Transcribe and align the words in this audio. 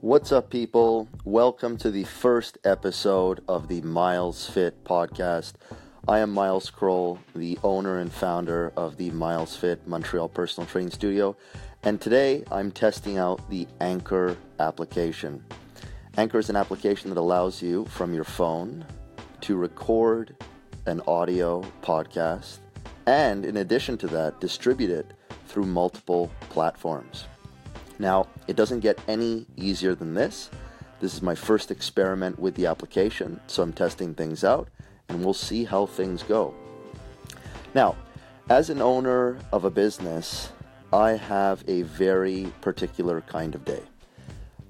What's 0.00 0.30
up, 0.30 0.48
people? 0.48 1.08
Welcome 1.24 1.76
to 1.78 1.90
the 1.90 2.04
first 2.04 2.56
episode 2.62 3.42
of 3.48 3.66
the 3.66 3.80
Miles 3.80 4.48
Fit 4.48 4.84
podcast. 4.84 5.54
I 6.06 6.20
am 6.20 6.32
Miles 6.32 6.70
Krol, 6.70 7.18
the 7.34 7.58
owner 7.64 7.98
and 7.98 8.12
founder 8.12 8.72
of 8.76 8.96
the 8.96 9.10
Miles 9.10 9.56
Fit 9.56 9.88
Montreal 9.88 10.28
Personal 10.28 10.68
Training 10.68 10.92
Studio, 10.92 11.36
and 11.82 12.00
today 12.00 12.44
I'm 12.52 12.70
testing 12.70 13.18
out 13.18 13.50
the 13.50 13.66
Anchor 13.80 14.36
application. 14.60 15.44
Anchor 16.16 16.38
is 16.38 16.48
an 16.48 16.54
application 16.54 17.10
that 17.10 17.18
allows 17.18 17.60
you 17.60 17.84
from 17.86 18.14
your 18.14 18.22
phone 18.22 18.84
to 19.40 19.56
record 19.56 20.36
an 20.86 21.02
audio 21.08 21.62
podcast 21.82 22.58
and, 23.06 23.44
in 23.44 23.56
addition 23.56 23.98
to 23.98 24.06
that, 24.06 24.40
distribute 24.40 24.90
it 24.90 25.12
through 25.48 25.66
multiple 25.66 26.30
platforms. 26.50 27.24
Now, 27.98 28.28
it 28.46 28.56
doesn't 28.56 28.80
get 28.80 29.00
any 29.08 29.46
easier 29.56 29.94
than 29.94 30.14
this. 30.14 30.50
This 31.00 31.14
is 31.14 31.22
my 31.22 31.34
first 31.34 31.70
experiment 31.70 32.38
with 32.38 32.54
the 32.54 32.66
application, 32.66 33.40
so 33.46 33.62
I'm 33.62 33.72
testing 33.72 34.14
things 34.14 34.44
out 34.44 34.68
and 35.08 35.24
we'll 35.24 35.34
see 35.34 35.64
how 35.64 35.86
things 35.86 36.22
go. 36.22 36.54
Now, 37.74 37.96
as 38.50 38.70
an 38.70 38.80
owner 38.80 39.38
of 39.52 39.64
a 39.64 39.70
business, 39.70 40.52
I 40.92 41.12
have 41.12 41.62
a 41.68 41.82
very 41.82 42.52
particular 42.60 43.20
kind 43.22 43.54
of 43.54 43.64
day. 43.64 43.82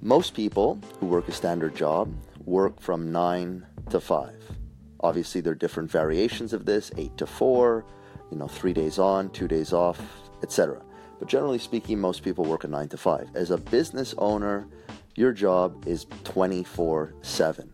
Most 0.01 0.35
people 0.35 0.79
who 1.01 1.07
work 1.07 1.29
a 1.29 1.33
standard 1.33 1.75
job 1.75 2.13
work 2.45 2.81
from 2.81 3.13
9 3.13 3.67
to 3.91 4.01
5. 4.01 4.35
Obviously, 5.01 5.41
there 5.41 5.53
are 5.53 5.57
different 5.57 5.91
variations 5.91 6.53
of 6.53 6.65
this 6.65 6.91
8 6.97 7.17
to 7.19 7.27
4, 7.27 7.85
you 8.31 8.37
know, 8.37 8.49
3 8.49 8.73
days 8.73 8.99
on, 8.99 9.31
2 9.31 9.47
days 9.49 9.73
off, 9.73 10.01
etc. 10.43 10.83
But 11.19 11.29
generally 11.29 11.59
speaking, 11.59 11.99
most 11.99 12.23
people 12.23 12.45
work 12.45 12.65
a 12.65 12.69
9 12.69 12.89
to 12.89 12.97
5. 12.97 13.31
As 13.35 13.51
a 13.51 13.59
business 13.59 14.15
owner, 14.19 14.67
your 15.15 15.33
job 15.33 15.87
is 15.87 16.07
24 16.25 17.15
7. 17.23 17.73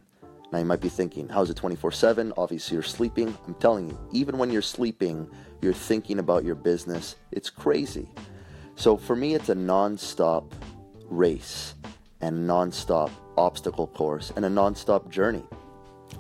Now 0.51 0.59
you 0.59 0.65
might 0.65 0.81
be 0.81 0.89
thinking, 0.89 1.29
how's 1.29 1.51
it 1.51 1.57
24 1.57 1.93
7? 1.93 2.33
Obviously, 2.37 2.75
you're 2.75 2.83
sleeping. 2.83 3.37
I'm 3.47 3.55
telling 3.55 3.91
you, 3.91 3.99
even 4.13 4.39
when 4.39 4.51
you're 4.51 4.63
sleeping, 4.63 5.29
you're 5.61 5.73
thinking 5.73 6.19
about 6.19 6.45
your 6.45 6.55
business. 6.55 7.17
It's 7.33 7.51
crazy. 7.51 8.09
So 8.77 8.97
for 8.97 9.17
me, 9.17 9.35
it's 9.35 9.49
a 9.49 9.55
non 9.55 9.99
stop 9.99 10.55
race 11.07 11.75
and 12.21 12.47
non 12.47 12.73
stop 12.73 13.11
obstacle 13.37 13.89
course 13.89 14.33
and 14.37 14.45
a 14.45 14.51
non 14.51 14.75
stop 14.75 15.11
journey. 15.11 15.45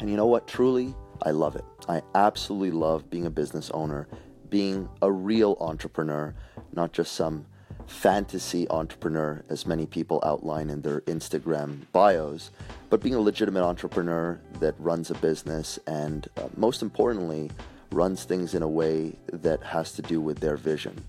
And 0.01 0.11
you 0.11 0.17
know 0.17 0.27
what? 0.27 0.47
Truly, 0.47 0.95
I 1.23 1.31
love 1.31 1.57
it. 1.57 1.65
I 1.89 2.03
absolutely 2.15 2.73
love 2.73 3.09
being 3.09 3.27
a 3.27 3.31
business 3.31 3.70
owner, 3.70 4.09
being 4.51 4.89
a 5.01 5.11
real 5.11 5.57
entrepreneur 5.61 6.35
not 6.75 6.92
just 6.92 7.12
some 7.12 7.47
fantasy 7.86 8.69
entrepreneur, 8.70 9.42
as 9.48 9.67
many 9.67 9.86
people 9.86 10.22
outline 10.25 10.70
in 10.70 10.83
their 10.83 11.00
Instagram 11.03 11.80
bios, 11.92 12.50
but 12.91 13.03
being 13.03 13.14
a 13.14 13.20
legitimate 13.20 13.62
entrepreneur 13.62 14.41
that 14.61 14.75
runs 14.78 15.11
a 15.11 15.14
business 15.14 15.78
and, 15.86 16.28
uh, 16.36 16.48
most 16.56 16.83
importantly, 16.83 17.50
runs 17.91 18.25
things 18.25 18.55
in 18.55 18.62
a 18.62 18.69
way 18.69 19.12
that 19.33 19.62
has 19.62 19.92
to 19.92 20.02
do 20.02 20.20
with 20.20 20.41
their 20.41 20.56
vision. 20.56 21.02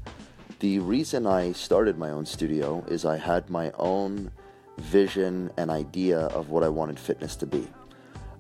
The 0.60 0.80
reason 0.80 1.26
I 1.26 1.52
started 1.52 1.98
my 1.98 2.10
own 2.10 2.26
studio 2.26 2.84
is 2.88 3.06
I 3.06 3.18
had 3.18 3.50
my 3.50 3.72
own 3.72 4.32
vision 4.78 5.52
and 5.58 5.70
idea 5.70 6.20
of 6.20 6.50
what 6.50 6.64
I 6.64 6.70
wanted 6.70 7.00
fitness 7.00 7.36
to 7.38 7.46
be. 7.46 7.68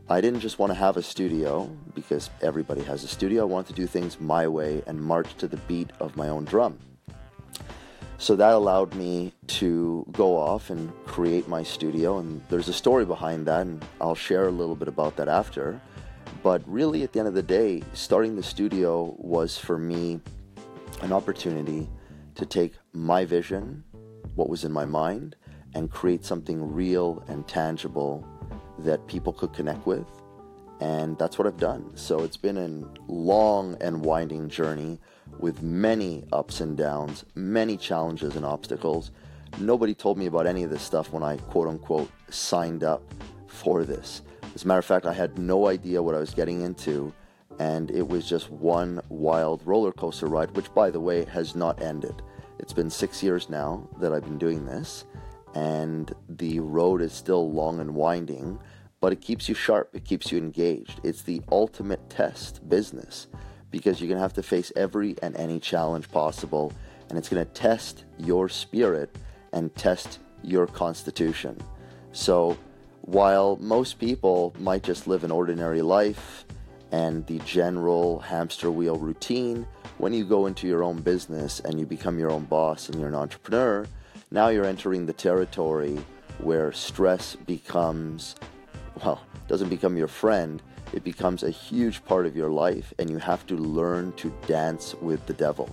I 0.07 0.21
didn't 0.21 0.41
just 0.41 0.59
want 0.59 0.69
to 0.69 0.75
have 0.75 0.97
a 0.97 1.01
studio 1.01 1.69
because 1.95 2.29
everybody 2.41 2.83
has 2.83 3.03
a 3.03 3.07
studio. 3.07 3.41
I 3.41 3.45
wanted 3.45 3.67
to 3.69 3.73
do 3.73 3.87
things 3.87 4.19
my 4.19 4.47
way 4.47 4.83
and 4.85 5.01
march 5.01 5.35
to 5.37 5.47
the 5.47 5.57
beat 5.57 5.89
of 5.99 6.15
my 6.15 6.29
own 6.29 6.45
drum. 6.45 6.77
So 8.17 8.35
that 8.35 8.53
allowed 8.53 8.95
me 8.95 9.33
to 9.47 10.05
go 10.11 10.37
off 10.37 10.69
and 10.69 10.91
create 11.05 11.47
my 11.47 11.63
studio. 11.63 12.19
And 12.19 12.41
there's 12.49 12.69
a 12.69 12.73
story 12.73 13.05
behind 13.05 13.45
that, 13.47 13.61
and 13.61 13.85
I'll 13.99 14.15
share 14.15 14.47
a 14.47 14.51
little 14.51 14.75
bit 14.75 14.87
about 14.87 15.15
that 15.17 15.27
after. 15.27 15.81
But 16.41 16.61
really, 16.65 17.03
at 17.03 17.11
the 17.11 17.19
end 17.19 17.27
of 17.27 17.33
the 17.33 17.43
day, 17.43 17.83
starting 17.93 18.35
the 18.35 18.43
studio 18.43 19.15
was 19.17 19.57
for 19.57 19.77
me 19.77 20.19
an 21.01 21.11
opportunity 21.11 21.89
to 22.35 22.45
take 22.45 22.75
my 22.93 23.25
vision, 23.25 23.83
what 24.35 24.49
was 24.49 24.63
in 24.63 24.71
my 24.71 24.85
mind, 24.85 25.35
and 25.73 25.91
create 25.91 26.23
something 26.23 26.73
real 26.73 27.23
and 27.27 27.47
tangible 27.47 28.25
that 28.79 29.05
people 29.07 29.33
could 29.33 29.53
connect 29.53 29.85
with. 29.85 30.05
And 30.79 31.17
that's 31.17 31.37
what 31.37 31.47
I've 31.47 31.57
done. 31.57 31.95
So 31.95 32.23
it's 32.23 32.37
been 32.37 32.57
a 32.57 33.11
long 33.11 33.77
and 33.81 34.03
winding 34.03 34.49
journey 34.49 34.99
with 35.39 35.61
many 35.61 36.23
ups 36.31 36.61
and 36.61 36.77
downs, 36.77 37.25
many 37.35 37.77
challenges 37.77 38.35
and 38.35 38.45
obstacles. 38.45 39.11
Nobody 39.59 39.93
told 39.93 40.17
me 40.17 40.25
about 40.25 40.47
any 40.47 40.63
of 40.63 40.69
this 40.69 40.81
stuff 40.81 41.11
when 41.11 41.23
I 41.23 41.37
quote 41.37 41.67
unquote 41.67 42.11
signed 42.29 42.83
up 42.83 43.03
for 43.47 43.83
this. 43.83 44.21
As 44.53 44.63
a 44.63 44.67
matter 44.67 44.79
of 44.79 44.85
fact, 44.85 45.05
I 45.05 45.13
had 45.13 45.37
no 45.37 45.67
idea 45.67 46.01
what 46.01 46.15
I 46.15 46.19
was 46.19 46.33
getting 46.33 46.61
into, 46.61 47.13
and 47.59 47.91
it 47.91 48.07
was 48.07 48.27
just 48.27 48.49
one 48.49 49.01
wild 49.09 49.61
roller 49.65 49.91
coaster 49.91 50.27
ride, 50.27 50.55
which, 50.55 50.73
by 50.73 50.89
the 50.89 50.99
way, 50.99 51.25
has 51.25 51.55
not 51.55 51.81
ended. 51.81 52.21
It's 52.59 52.73
been 52.73 52.89
six 52.89 53.21
years 53.21 53.49
now 53.49 53.87
that 53.99 54.13
I've 54.13 54.23
been 54.23 54.37
doing 54.37 54.65
this, 54.65 55.05
and 55.53 56.13
the 56.29 56.59
road 56.59 57.01
is 57.01 57.13
still 57.13 57.51
long 57.51 57.79
and 57.79 57.93
winding, 57.93 58.59
but 59.01 59.13
it 59.13 59.21
keeps 59.21 59.47
you 59.49 59.55
sharp, 59.55 59.89
it 59.93 60.05
keeps 60.05 60.31
you 60.31 60.37
engaged. 60.37 61.01
It's 61.03 61.21
the 61.21 61.41
ultimate 61.51 62.09
test 62.09 62.67
business 62.67 63.27
because 63.75 63.99
you're 63.99 64.07
going 64.07 64.15
to 64.15 64.21
have 64.21 64.31
to 64.31 64.41
face 64.41 64.71
every 64.77 65.17
and 65.21 65.35
any 65.35 65.59
challenge 65.59 66.09
possible, 66.09 66.71
and 67.09 67.17
it's 67.17 67.27
going 67.27 67.45
to 67.45 67.51
test 67.51 68.05
your 68.17 68.47
spirit 68.47 69.13
and 69.51 69.75
test 69.75 70.19
your 70.43 70.65
constitution. 70.65 71.57
So, 72.13 72.57
while 73.01 73.57
most 73.57 73.99
people 73.99 74.55
might 74.59 74.81
just 74.81 75.07
live 75.07 75.25
an 75.25 75.31
ordinary 75.31 75.81
life 75.81 76.45
and 76.93 77.27
the 77.27 77.39
general 77.39 78.19
hamster 78.19 78.71
wheel 78.71 78.95
routine, 78.95 79.67
when 79.97 80.13
you 80.13 80.23
go 80.23 80.45
into 80.45 80.67
your 80.67 80.81
own 80.81 81.01
business 81.01 81.59
and 81.59 81.77
you 81.77 81.85
become 81.85 82.17
your 82.17 82.31
own 82.31 82.45
boss 82.45 82.87
and 82.87 82.97
you're 82.97 83.09
an 83.09 83.15
entrepreneur, 83.15 83.85
now 84.31 84.47
you're 84.47 84.63
entering 84.63 85.05
the 85.05 85.11
territory 85.11 85.99
where 86.37 86.71
stress 86.71 87.35
becomes, 87.35 88.37
well, 89.03 89.19
doesn't 89.49 89.67
become 89.67 89.97
your 89.97 90.07
friend, 90.07 90.61
it 90.93 91.03
becomes 91.03 91.43
a 91.43 91.49
huge 91.49 92.03
part 92.05 92.25
of 92.25 92.35
your 92.35 92.49
life, 92.49 92.93
and 92.99 93.09
you 93.09 93.17
have 93.17 93.45
to 93.47 93.55
learn 93.55 94.13
to 94.13 94.33
dance 94.47 94.95
with 94.95 95.25
the 95.25 95.33
devil. 95.33 95.69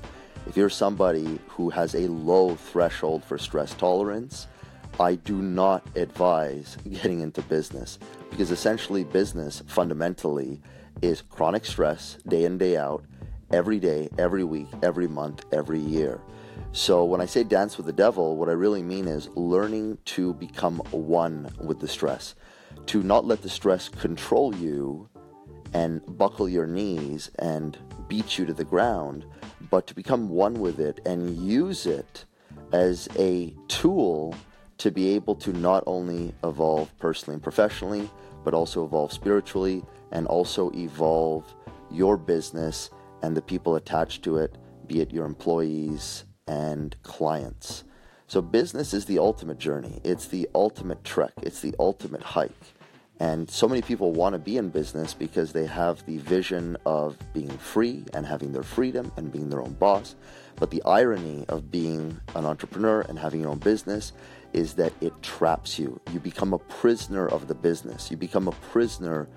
If 0.46 0.56
you're 0.56 0.70
somebody 0.70 1.38
who 1.48 1.70
has 1.70 1.94
a 1.94 2.08
low 2.08 2.56
threshold 2.56 3.24
for 3.24 3.38
stress 3.38 3.74
tolerance, 3.74 4.48
I 4.98 5.14
do 5.14 5.40
not 5.40 5.86
advise 5.96 6.76
getting 6.90 7.20
into 7.20 7.42
business 7.42 7.98
because 8.30 8.50
essentially, 8.50 9.04
business 9.04 9.62
fundamentally 9.66 10.60
is 11.02 11.22
chronic 11.22 11.64
stress 11.64 12.18
day 12.26 12.44
in, 12.44 12.58
day 12.58 12.76
out, 12.76 13.04
every 13.52 13.78
day, 13.78 14.08
every 14.18 14.44
week, 14.44 14.68
every 14.82 15.06
month, 15.06 15.44
every 15.52 15.78
year. 15.78 16.20
So, 16.72 17.04
when 17.04 17.20
I 17.20 17.26
say 17.26 17.44
dance 17.44 17.76
with 17.76 17.86
the 17.86 17.92
devil, 17.92 18.36
what 18.36 18.48
I 18.48 18.52
really 18.52 18.82
mean 18.82 19.06
is 19.06 19.28
learning 19.34 19.98
to 20.06 20.32
become 20.34 20.78
one 20.90 21.52
with 21.60 21.80
the 21.80 21.88
stress 21.88 22.34
to 22.86 23.02
not 23.02 23.24
let 23.24 23.42
the 23.42 23.48
stress 23.48 23.88
control 23.88 24.54
you 24.54 25.08
and 25.74 26.00
buckle 26.18 26.48
your 26.48 26.66
knees 26.66 27.30
and 27.38 27.78
beat 28.08 28.38
you 28.38 28.46
to 28.46 28.52
the 28.52 28.64
ground, 28.64 29.24
but 29.70 29.86
to 29.86 29.94
become 29.94 30.28
one 30.28 30.54
with 30.60 30.80
it 30.80 31.00
and 31.06 31.36
use 31.36 31.86
it 31.86 32.24
as 32.72 33.08
a 33.18 33.54
tool 33.68 34.34
to 34.78 34.90
be 34.90 35.10
able 35.10 35.34
to 35.36 35.52
not 35.52 35.82
only 35.86 36.34
evolve 36.44 36.96
personally 36.98 37.34
and 37.34 37.42
professionally, 37.42 38.10
but 38.44 38.54
also 38.54 38.84
evolve 38.84 39.12
spiritually 39.12 39.84
and 40.10 40.26
also 40.26 40.70
evolve 40.72 41.54
your 41.90 42.16
business 42.16 42.90
and 43.22 43.36
the 43.36 43.42
people 43.42 43.76
attached 43.76 44.22
to 44.24 44.36
it, 44.36 44.56
be 44.86 45.00
it 45.00 45.12
your 45.12 45.24
employees 45.24 46.24
and 46.48 46.96
clients. 47.02 47.84
So, 48.32 48.40
business 48.40 48.94
is 48.94 49.04
the 49.04 49.18
ultimate 49.18 49.58
journey. 49.58 50.00
It's 50.04 50.28
the 50.28 50.48
ultimate 50.54 51.04
trek. 51.04 51.32
It's 51.42 51.60
the 51.60 51.74
ultimate 51.78 52.22
hike. 52.22 52.72
And 53.20 53.50
so 53.50 53.68
many 53.68 53.82
people 53.82 54.12
want 54.12 54.32
to 54.32 54.38
be 54.38 54.56
in 54.56 54.70
business 54.70 55.12
because 55.12 55.52
they 55.52 55.66
have 55.66 56.02
the 56.06 56.16
vision 56.16 56.78
of 56.86 57.18
being 57.34 57.50
free 57.50 58.06
and 58.14 58.24
having 58.24 58.54
their 58.54 58.62
freedom 58.62 59.12
and 59.18 59.30
being 59.30 59.50
their 59.50 59.60
own 59.60 59.74
boss. 59.74 60.14
But 60.56 60.70
the 60.70 60.82
irony 60.84 61.44
of 61.50 61.70
being 61.70 62.18
an 62.34 62.46
entrepreneur 62.46 63.02
and 63.02 63.18
having 63.18 63.42
your 63.42 63.50
own 63.50 63.58
business 63.58 64.14
is 64.54 64.72
that 64.76 64.94
it 65.02 65.12
traps 65.22 65.78
you. 65.78 66.00
You 66.10 66.18
become 66.18 66.54
a 66.54 66.58
prisoner 66.58 67.28
of 67.28 67.48
the 67.48 67.54
business, 67.54 68.10
you 68.10 68.16
become 68.16 68.48
a 68.48 68.52
prisoner 68.72 69.28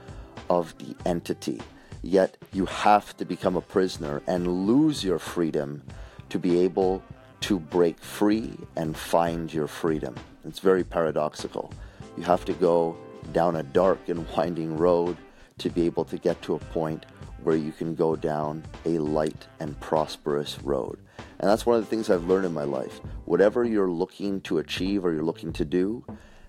of 0.50 0.74
the 0.78 0.96
entity. 1.06 1.60
Yet 2.02 2.38
you 2.54 2.66
have 2.68 3.18
to 3.18 3.26
become 3.26 3.58
a 3.58 3.62
prisoner 3.62 4.22
and 4.26 4.66
lose 4.66 5.04
your 5.04 5.20
freedom 5.20 5.84
to 6.30 6.40
be 6.40 6.60
able 6.60 7.04
to 7.46 7.60
break 7.60 8.00
free 8.00 8.58
and 8.76 8.98
find 8.98 9.54
your 9.54 9.68
freedom. 9.68 10.16
It's 10.46 10.58
very 10.58 10.84
paradoxical. 10.84 11.72
You 12.18 12.24
have 12.24 12.44
to 12.46 12.54
go 12.54 12.98
down 13.34 13.58
a 13.58 13.62
dark 13.62 14.10
and 14.10 14.28
winding 14.30 14.76
road 14.76 15.16
to 15.60 15.70
be 15.70 15.86
able 15.86 16.06
to 16.06 16.18
get 16.18 16.42
to 16.42 16.56
a 16.56 16.60
point 16.60 17.06
where 17.44 17.56
you 17.56 17.72
can 17.72 17.94
go 17.94 18.16
down 18.16 18.64
a 18.86 18.98
light 18.98 19.46
and 19.60 19.80
prosperous 19.80 20.58
road. 20.64 20.98
And 21.38 21.48
that's 21.48 21.68
one 21.68 21.76
of 21.78 21.84
the 21.84 21.88
things 21.88 22.10
I've 22.10 22.24
learned 22.24 22.48
in 22.48 22.54
my 22.56 22.64
life. 22.64 23.00
Whatever 23.26 23.64
you're 23.64 23.92
looking 23.92 24.42
to 24.42 24.58
achieve 24.58 25.06
or 25.06 25.14
you're 25.14 25.22
looking 25.22 25.54
to 25.54 25.66
do, 25.66 26.04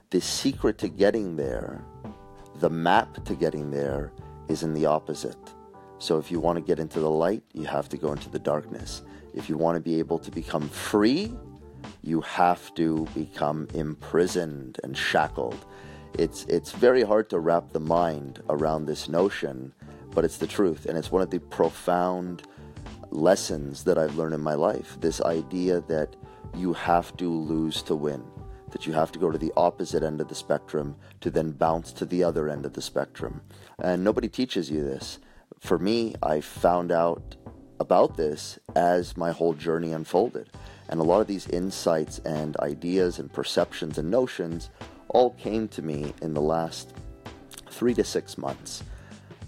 the 0.08 0.22
secret 0.22 0.78
to 0.78 0.88
getting 0.88 1.36
there, 1.36 1.84
the 2.60 2.70
map 2.70 3.22
to 3.26 3.34
getting 3.34 3.70
there, 3.70 4.12
is 4.48 4.62
in 4.62 4.72
the 4.72 4.86
opposite. 4.86 5.36
So 5.98 6.16
if 6.16 6.30
you 6.30 6.40
want 6.40 6.56
to 6.56 6.62
get 6.62 6.78
into 6.78 7.00
the 7.00 7.10
light, 7.10 7.42
you 7.52 7.64
have 7.64 7.90
to 7.90 7.98
go 7.98 8.12
into 8.12 8.30
the 8.30 8.38
darkness. 8.38 9.02
If 9.36 9.50
you 9.50 9.58
want 9.58 9.76
to 9.76 9.80
be 9.80 9.98
able 9.98 10.18
to 10.20 10.30
become 10.30 10.68
free, 10.68 11.32
you 12.02 12.22
have 12.22 12.74
to 12.74 13.06
become 13.14 13.68
imprisoned 13.74 14.80
and 14.82 14.96
shackled. 14.96 15.64
It's 16.18 16.44
it's 16.44 16.72
very 16.72 17.02
hard 17.02 17.28
to 17.30 17.38
wrap 17.38 17.72
the 17.72 17.80
mind 17.80 18.42
around 18.48 18.86
this 18.86 19.08
notion, 19.08 19.74
but 20.14 20.24
it's 20.24 20.38
the 20.38 20.46
truth 20.46 20.86
and 20.86 20.96
it's 20.96 21.12
one 21.12 21.20
of 21.20 21.30
the 21.30 21.38
profound 21.38 22.44
lessons 23.10 23.84
that 23.84 23.98
I've 23.98 24.16
learned 24.16 24.34
in 24.34 24.40
my 24.40 24.54
life. 24.54 24.96
This 25.00 25.20
idea 25.20 25.82
that 25.82 26.16
you 26.54 26.72
have 26.72 27.14
to 27.18 27.30
lose 27.30 27.82
to 27.82 27.94
win, 27.94 28.24
that 28.70 28.86
you 28.86 28.94
have 28.94 29.12
to 29.12 29.18
go 29.18 29.30
to 29.30 29.38
the 29.38 29.52
opposite 29.56 30.02
end 30.02 30.22
of 30.22 30.28
the 30.28 30.34
spectrum 30.34 30.96
to 31.20 31.30
then 31.30 31.50
bounce 31.50 31.92
to 31.92 32.06
the 32.06 32.24
other 32.24 32.48
end 32.48 32.64
of 32.64 32.72
the 32.72 32.82
spectrum. 32.82 33.42
And 33.78 34.02
nobody 34.02 34.28
teaches 34.28 34.70
you 34.70 34.82
this. 34.82 35.18
For 35.60 35.78
me, 35.78 36.14
I 36.22 36.40
found 36.40 36.90
out 36.90 37.36
about 37.80 38.16
this 38.16 38.58
as 38.74 39.16
my 39.16 39.32
whole 39.32 39.54
journey 39.54 39.92
unfolded. 39.92 40.48
And 40.88 41.00
a 41.00 41.04
lot 41.04 41.20
of 41.20 41.26
these 41.26 41.48
insights 41.48 42.18
and 42.20 42.56
ideas 42.58 43.18
and 43.18 43.32
perceptions 43.32 43.98
and 43.98 44.10
notions 44.10 44.70
all 45.08 45.30
came 45.30 45.68
to 45.68 45.82
me 45.82 46.14
in 46.22 46.34
the 46.34 46.40
last 46.40 46.94
three 47.70 47.94
to 47.94 48.04
six 48.04 48.38
months. 48.38 48.82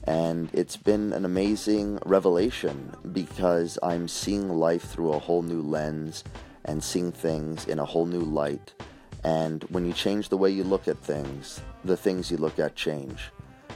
And 0.05 0.49
it's 0.53 0.77
been 0.77 1.13
an 1.13 1.25
amazing 1.25 1.99
revelation 2.07 2.95
because 3.13 3.79
I'm 3.83 4.09
seeing 4.09 4.49
life 4.49 4.85
through 4.85 5.13
a 5.13 5.19
whole 5.19 5.43
new 5.43 5.61
lens 5.61 6.25
and 6.65 6.83
seeing 6.83 7.13
things 7.13 7.67
in 7.67 7.79
a 7.79 7.85
whole 7.85 8.07
new 8.07 8.21
light. 8.21 8.73
And 9.25 9.65
when 9.65 9.85
you 9.85 9.93
change 9.93 10.29
the 10.29 10.37
way 10.37 10.51
you 10.51 10.65
look 10.65 10.89
at 10.89 10.99
things, 10.99 11.61
the 11.85 11.97
things 11.97 12.31
you 12.31 12.37
look 12.37 12.59
at 12.59 12.75
change. 12.75 13.31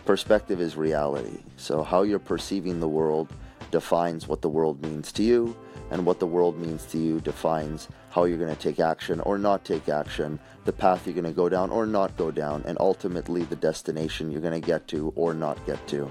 Perspective 0.05 0.60
is 0.60 0.76
reality. 0.76 1.43
So, 1.56 1.82
how 1.82 2.02
you're 2.02 2.19
perceiving 2.19 2.81
the 2.81 2.88
world 2.88 3.32
defines 3.72 4.28
what 4.28 4.42
the 4.42 4.48
world 4.48 4.80
means 4.82 5.10
to 5.12 5.24
you, 5.24 5.56
and 5.90 6.06
what 6.06 6.20
the 6.20 6.26
world 6.26 6.58
means 6.58 6.86
to 6.86 6.98
you 6.98 7.20
defines 7.20 7.88
how 8.10 8.24
you're 8.24 8.38
going 8.38 8.54
to 8.54 8.62
take 8.62 8.78
action 8.78 9.20
or 9.20 9.36
not 9.36 9.64
take 9.64 9.88
action, 9.88 10.38
the 10.64 10.72
path 10.72 11.06
you're 11.06 11.14
going 11.14 11.24
to 11.24 11.32
go 11.32 11.48
down 11.48 11.70
or 11.70 11.84
not 11.84 12.16
go 12.16 12.30
down, 12.30 12.62
and 12.66 12.78
ultimately 12.78 13.42
the 13.44 13.56
destination 13.56 14.30
you're 14.30 14.40
going 14.40 14.58
to 14.58 14.66
get 14.66 14.86
to 14.88 15.12
or 15.16 15.34
not 15.34 15.64
get 15.66 15.84
to. 15.88 16.10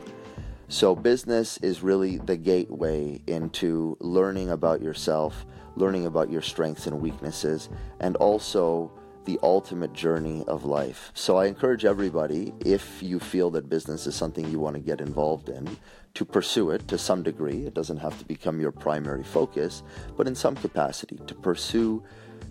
So, 0.68 0.96
business 0.96 1.58
is 1.58 1.84
really 1.84 2.18
the 2.18 2.38
gateway 2.38 3.22
into 3.28 3.98
learning 4.00 4.52
about 4.52 4.82
yourself, 4.82 5.46
learning 5.76 6.06
about 6.06 6.30
your 6.30 6.42
strengths 6.42 6.88
and 6.88 7.02
weaknesses, 7.02 7.68
and 8.00 8.16
also 8.18 8.92
the 9.26 9.38
ultimate 9.44 9.94
journey 9.94 10.46
of 10.48 10.64
life. 10.64 11.12
So, 11.14 11.36
I 11.36 11.48
encourage 11.48 11.84
everybody, 11.84 12.54
if 12.66 13.04
you 13.04 13.20
feel 13.20 13.50
that 13.52 13.70
business 13.70 14.08
is 14.08 14.16
something 14.16 14.50
you 14.50 14.60
want 14.60 14.76
to 14.76 14.82
get 14.82 15.02
involved 15.02 15.50
in, 15.50 15.76
to 16.14 16.26
pursue 16.26 16.72
it 16.72 16.88
to 16.88 16.98
some 16.98 17.24
degree. 17.24 17.66
It 17.66 17.74
doesn't 17.74 17.98
have 17.98 18.18
to 18.20 18.26
become 18.26 18.60
your 18.60 18.72
primary 18.72 19.24
focus, 19.24 19.84
but 20.18 20.28
in 20.28 20.36
some 20.36 20.56
capacity, 20.56 21.20
to 21.28 21.36
pursue 21.36 22.04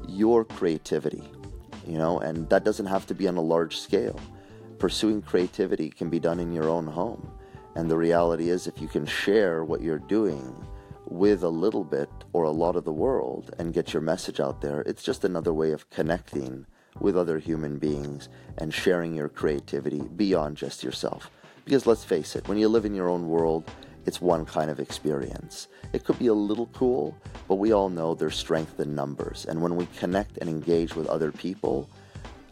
your 0.09 0.45
creativity, 0.45 1.23
you 1.87 1.99
know, 1.99 2.19
and 2.21 2.49
that 2.51 2.65
doesn't 2.65 2.87
have 2.87 3.07
to 3.07 3.15
be 3.15 3.29
on 3.29 3.37
a 3.37 3.43
large 3.43 3.79
scale. 3.79 4.19
Pursuing 4.79 5.21
creativity 5.21 5.91
can 5.91 6.09
be 6.09 6.19
done 6.19 6.41
in 6.41 6.53
your 6.53 6.69
own 6.69 6.87
home. 6.87 7.31
And 7.77 7.91
the 7.91 7.97
reality 7.97 8.51
is, 8.51 8.67
if 8.67 8.81
you 8.81 8.89
can 8.89 9.07
share 9.07 9.65
what 9.65 9.83
you're 9.83 9.99
doing 9.99 10.67
with 11.07 11.43
a 11.43 11.49
little 11.49 11.85
bit 11.85 12.09
or 12.33 12.45
a 12.45 12.51
lot 12.51 12.77
of 12.77 12.85
the 12.85 12.93
world 12.93 13.55
and 13.59 13.75
get 13.75 13.93
your 13.93 14.03
message 14.03 14.41
out 14.41 14.61
there, 14.61 14.81
it's 14.83 15.03
just 15.03 15.25
another 15.25 15.53
way 15.53 15.73
of 15.73 15.89
connecting 15.91 16.67
with 16.99 17.17
other 17.17 17.39
human 17.39 17.79
beings 17.79 18.29
and 18.59 18.75
sharing 18.75 19.15
your 19.15 19.29
creativity 19.29 20.01
beyond 20.17 20.57
just 20.57 20.83
yourself. 20.83 21.31
Because 21.65 21.87
let's 21.87 22.05
face 22.05 22.37
it, 22.37 22.49
when 22.49 22.59
you 22.59 22.69
live 22.69 22.85
in 22.85 22.95
your 22.95 23.09
own 23.09 23.29
world, 23.29 23.71
it's 24.07 24.21
one 24.21 24.47
kind 24.47 24.71
of 24.71 24.81
experience. 24.81 25.69
It 25.93 26.05
could 26.05 26.19
be 26.19 26.29
a 26.29 26.35
little 26.35 26.67
cool, 26.73 27.17
but 27.49 27.57
we 27.57 27.73
all 27.73 27.89
know 27.89 28.15
there's 28.15 28.37
strength 28.37 28.81
in 28.81 28.95
numbers. 28.95 29.47
And 29.49 29.61
when 29.61 29.77
we 29.77 29.87
connect 29.99 30.39
and 30.39 30.49
engage 30.49 30.97
with 30.97 31.07
other 31.07 31.31
people 31.31 31.89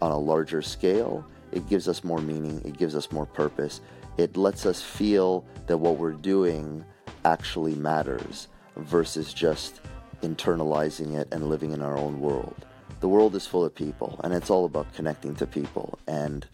on 0.03 0.13
a 0.13 0.19
larger 0.19 0.63
scale, 0.63 1.25
it 1.53 1.69
gives 1.69 1.89
us 1.89 2.05
more 2.05 2.21
meaning, 2.21 2.61
it 2.65 2.77
gives 2.77 2.95
us 2.95 3.11
more 3.11 3.27
purpose. 3.27 3.81
It 4.19 4.37
lets 4.37 4.67
us 4.67 4.83
feel 4.83 5.45
that 5.67 5.79
what 5.79 5.97
we're 5.97 6.13
doing 6.13 6.85
actually 7.25 7.75
matters 7.75 8.49
versus 8.77 9.33
just 9.33 9.81
internalizing 10.23 11.17
it 11.17 11.29
and 11.33 11.49
living 11.49 11.73
in 11.73 11.81
our 11.81 11.97
own 11.97 12.21
world. 12.21 12.67
The 13.01 13.09
world 13.09 13.37
is 13.37 13.47
full 13.47 13.65
of 13.65 13.75
people, 13.75 14.21
and 14.25 14.35
it's 14.35 14.51
all 14.51 14.65
about 14.65 14.93
connecting 14.93 15.35
to 15.37 15.47
people. 15.47 15.99
And 16.09 16.47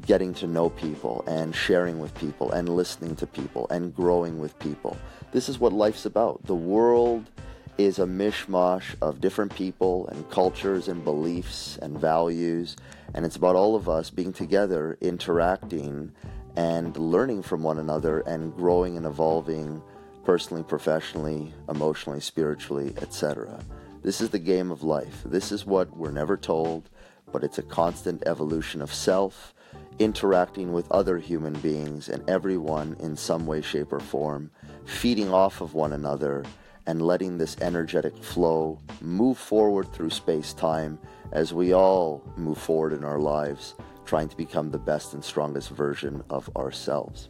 getting 0.00 0.32
to 0.34 0.46
know 0.46 0.70
people 0.70 1.22
and 1.26 1.54
sharing 1.54 1.98
with 1.98 2.14
people 2.14 2.50
and 2.52 2.68
listening 2.68 3.14
to 3.16 3.26
people 3.26 3.66
and 3.70 3.94
growing 3.94 4.38
with 4.38 4.58
people. 4.58 4.96
This 5.32 5.48
is 5.48 5.58
what 5.58 5.72
life's 5.72 6.06
about. 6.06 6.44
The 6.46 6.54
world 6.54 7.30
is 7.78 7.98
a 7.98 8.06
mishmash 8.06 8.94
of 9.00 9.20
different 9.20 9.54
people 9.54 10.06
and 10.08 10.28
cultures 10.30 10.88
and 10.88 11.04
beliefs 11.04 11.78
and 11.82 11.98
values, 11.98 12.76
and 13.14 13.24
it's 13.24 13.36
about 13.36 13.56
all 13.56 13.74
of 13.74 13.88
us 13.88 14.10
being 14.10 14.32
together, 14.32 14.98
interacting, 15.00 16.12
and 16.56 16.96
learning 16.96 17.42
from 17.42 17.62
one 17.62 17.78
another 17.78 18.20
and 18.20 18.54
growing 18.54 18.96
and 18.96 19.06
evolving 19.06 19.82
personally, 20.24 20.62
professionally, 20.62 21.52
emotionally, 21.68 22.20
spiritually, 22.20 22.94
etc. 23.00 23.58
This 24.02 24.20
is 24.20 24.30
the 24.30 24.38
game 24.38 24.70
of 24.70 24.82
life. 24.82 25.22
This 25.24 25.50
is 25.52 25.64
what 25.64 25.96
we're 25.96 26.10
never 26.10 26.36
told, 26.36 26.90
but 27.32 27.42
it's 27.42 27.58
a 27.58 27.62
constant 27.62 28.22
evolution 28.26 28.82
of 28.82 28.92
self 28.92 29.54
interacting 29.98 30.72
with 30.72 30.90
other 30.90 31.18
human 31.18 31.54
beings 31.54 32.08
and 32.08 32.28
everyone 32.28 32.96
in 33.00 33.16
some 33.16 33.46
way, 33.46 33.60
shape, 33.60 33.92
or 33.92 34.00
form, 34.00 34.50
feeding 34.84 35.32
off 35.32 35.60
of 35.60 35.74
one 35.74 35.92
another, 35.92 36.44
and 36.86 37.00
letting 37.00 37.38
this 37.38 37.56
energetic 37.60 38.16
flow 38.16 38.78
move 39.00 39.38
forward 39.38 39.92
through 39.92 40.10
space 40.10 40.52
time 40.52 40.98
as 41.30 41.54
we 41.54 41.72
all 41.72 42.22
move 42.36 42.58
forward 42.58 42.92
in 42.92 43.04
our 43.04 43.20
lives, 43.20 43.74
trying 44.04 44.28
to 44.28 44.36
become 44.36 44.70
the 44.70 44.78
best 44.78 45.14
and 45.14 45.24
strongest 45.24 45.70
version 45.70 46.22
of 46.28 46.50
ourselves. 46.56 47.28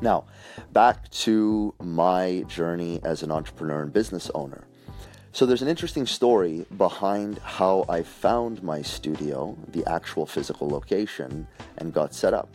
Now, 0.00 0.24
back 0.72 1.10
to 1.10 1.74
my 1.82 2.44
journey 2.48 3.00
as 3.04 3.22
an 3.22 3.30
entrepreneur 3.30 3.82
and 3.82 3.92
business 3.92 4.30
owner. 4.34 4.64
So 5.32 5.46
there's 5.46 5.62
an 5.62 5.68
interesting 5.68 6.06
story 6.06 6.66
behind 6.76 7.38
how 7.38 7.84
I 7.88 8.02
found 8.02 8.64
my 8.64 8.82
studio, 8.82 9.56
the 9.68 9.86
actual 9.86 10.26
physical 10.26 10.68
location, 10.68 11.46
and 11.78 11.92
got 11.92 12.12
set 12.12 12.34
up. 12.34 12.48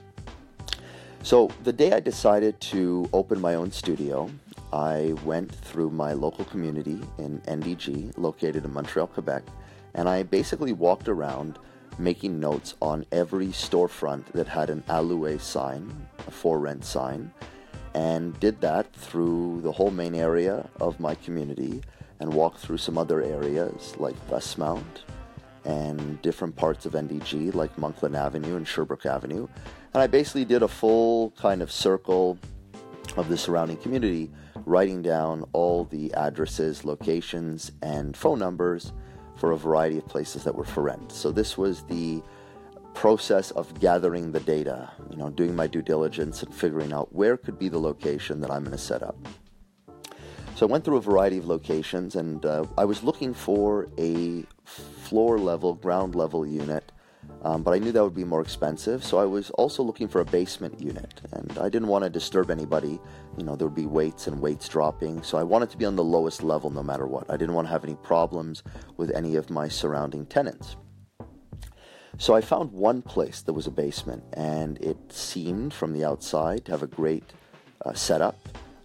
So 1.23 1.49
the 1.63 1.71
day 1.71 1.93
I 1.93 2.01
decided 2.01 2.59
to 2.75 3.09
open 3.13 3.39
my 3.39 3.55
own 3.55 3.71
studio, 3.71 4.29
I 4.73 5.13
went 5.23 5.55
through 5.55 5.91
my 5.91 6.11
local 6.11 6.43
community 6.45 6.99
in 7.17 7.39
NDG, 7.47 8.17
located 8.17 8.65
in 8.65 8.73
Montreal, 8.73 9.07
Quebec, 9.07 9.43
and 9.93 10.09
I 10.09 10.23
basically 10.23 10.73
walked 10.73 11.07
around 11.07 11.57
making 11.97 12.41
notes 12.41 12.75
on 12.81 13.05
every 13.13 13.47
storefront 13.47 14.25
that 14.33 14.49
had 14.49 14.69
an 14.69 14.83
À 14.89 15.01
louer 15.01 15.39
sign, 15.39 16.07
a 16.27 16.31
for 16.31 16.59
rent 16.59 16.83
sign, 16.83 17.31
and 17.93 18.37
did 18.41 18.59
that 18.59 18.91
through 18.93 19.61
the 19.61 19.71
whole 19.71 19.91
main 19.91 20.13
area 20.13 20.69
of 20.81 20.99
my 20.99 21.15
community 21.15 21.81
and 22.19 22.33
walk 22.33 22.57
through 22.57 22.77
some 22.77 22.97
other 22.97 23.21
areas 23.21 23.95
like 23.97 24.15
Westmount 24.29 25.03
and 25.65 26.21
different 26.21 26.55
parts 26.55 26.85
of 26.85 26.93
NDG 26.93 27.53
like 27.53 27.75
Monkland 27.75 28.15
Avenue 28.15 28.55
and 28.55 28.67
Sherbrooke 28.67 29.05
Avenue. 29.05 29.47
And 29.93 30.01
I 30.01 30.07
basically 30.07 30.45
did 30.45 30.63
a 30.63 30.67
full 30.67 31.31
kind 31.31 31.61
of 31.61 31.71
circle 31.71 32.37
of 33.17 33.29
the 33.29 33.37
surrounding 33.37 33.77
community, 33.77 34.31
writing 34.65 35.01
down 35.01 35.45
all 35.53 35.85
the 35.85 36.13
addresses, 36.13 36.85
locations, 36.85 37.71
and 37.81 38.15
phone 38.15 38.39
numbers 38.39 38.93
for 39.35 39.51
a 39.51 39.57
variety 39.57 39.97
of 39.97 40.05
places 40.07 40.43
that 40.43 40.55
were 40.55 40.65
for 40.65 40.83
rent. 40.83 41.11
So 41.11 41.31
this 41.31 41.57
was 41.57 41.83
the 41.83 42.21
process 42.93 43.51
of 43.51 43.77
gathering 43.79 44.31
the 44.31 44.39
data, 44.39 44.89
you 45.09 45.17
know, 45.17 45.29
doing 45.29 45.55
my 45.55 45.67
due 45.67 45.81
diligence 45.81 46.43
and 46.43 46.53
figuring 46.53 46.93
out 46.93 47.13
where 47.13 47.37
could 47.37 47.59
be 47.59 47.69
the 47.69 47.79
location 47.79 48.39
that 48.41 48.49
I'm 48.49 48.63
going 48.63 48.71
to 48.71 48.77
set 48.77 49.03
up. 49.03 49.17
So 50.55 50.65
I 50.65 50.71
went 50.71 50.85
through 50.85 50.95
a 50.95 51.01
variety 51.01 51.37
of 51.37 51.47
locations 51.47 52.15
and 52.15 52.45
uh, 52.45 52.63
I 52.77 52.85
was 52.85 53.03
looking 53.03 53.33
for 53.33 53.89
a 53.97 54.45
floor 54.63 55.37
level, 55.37 55.73
ground 55.73 56.15
level 56.15 56.47
unit, 56.47 56.93
um, 57.41 57.61
but 57.61 57.73
I 57.73 57.79
knew 57.79 57.91
that 57.91 58.01
would 58.01 58.15
be 58.15 58.23
more 58.23 58.39
expensive. 58.39 59.03
So 59.03 59.17
I 59.17 59.25
was 59.25 59.49
also 59.51 59.83
looking 59.83 60.07
for 60.07 60.21
a 60.21 60.25
basement 60.25 60.79
unit 60.79 61.19
and 61.33 61.57
I 61.59 61.67
didn't 61.67 61.89
want 61.89 62.05
to 62.05 62.09
disturb 62.09 62.49
anybody. 62.49 63.01
You 63.37 63.43
know, 63.43 63.57
there 63.57 63.67
would 63.67 63.75
be 63.75 63.85
weights 63.85 64.27
and 64.27 64.39
weights 64.39 64.69
dropping. 64.69 65.23
So 65.23 65.37
I 65.37 65.43
wanted 65.43 65.71
to 65.71 65.77
be 65.77 65.83
on 65.83 65.97
the 65.97 66.05
lowest 66.05 66.41
level 66.41 66.69
no 66.69 66.83
matter 66.83 67.05
what. 67.05 67.29
I 67.29 67.35
didn't 67.35 67.53
want 67.53 67.67
to 67.67 67.73
have 67.73 67.83
any 67.83 67.95
problems 67.95 68.63
with 68.95 69.11
any 69.13 69.35
of 69.35 69.49
my 69.49 69.67
surrounding 69.67 70.25
tenants. 70.25 70.77
So 72.17 72.33
I 72.33 72.39
found 72.39 72.71
one 72.71 73.01
place 73.01 73.41
that 73.41 73.51
was 73.51 73.67
a 73.67 73.71
basement 73.71 74.23
and 74.31 74.77
it 74.77 75.11
seemed 75.11 75.73
from 75.73 75.91
the 75.91 76.05
outside 76.05 76.63
to 76.63 76.71
have 76.71 76.81
a 76.81 76.87
great 76.87 77.33
uh, 77.85 77.91
setup 77.91 78.37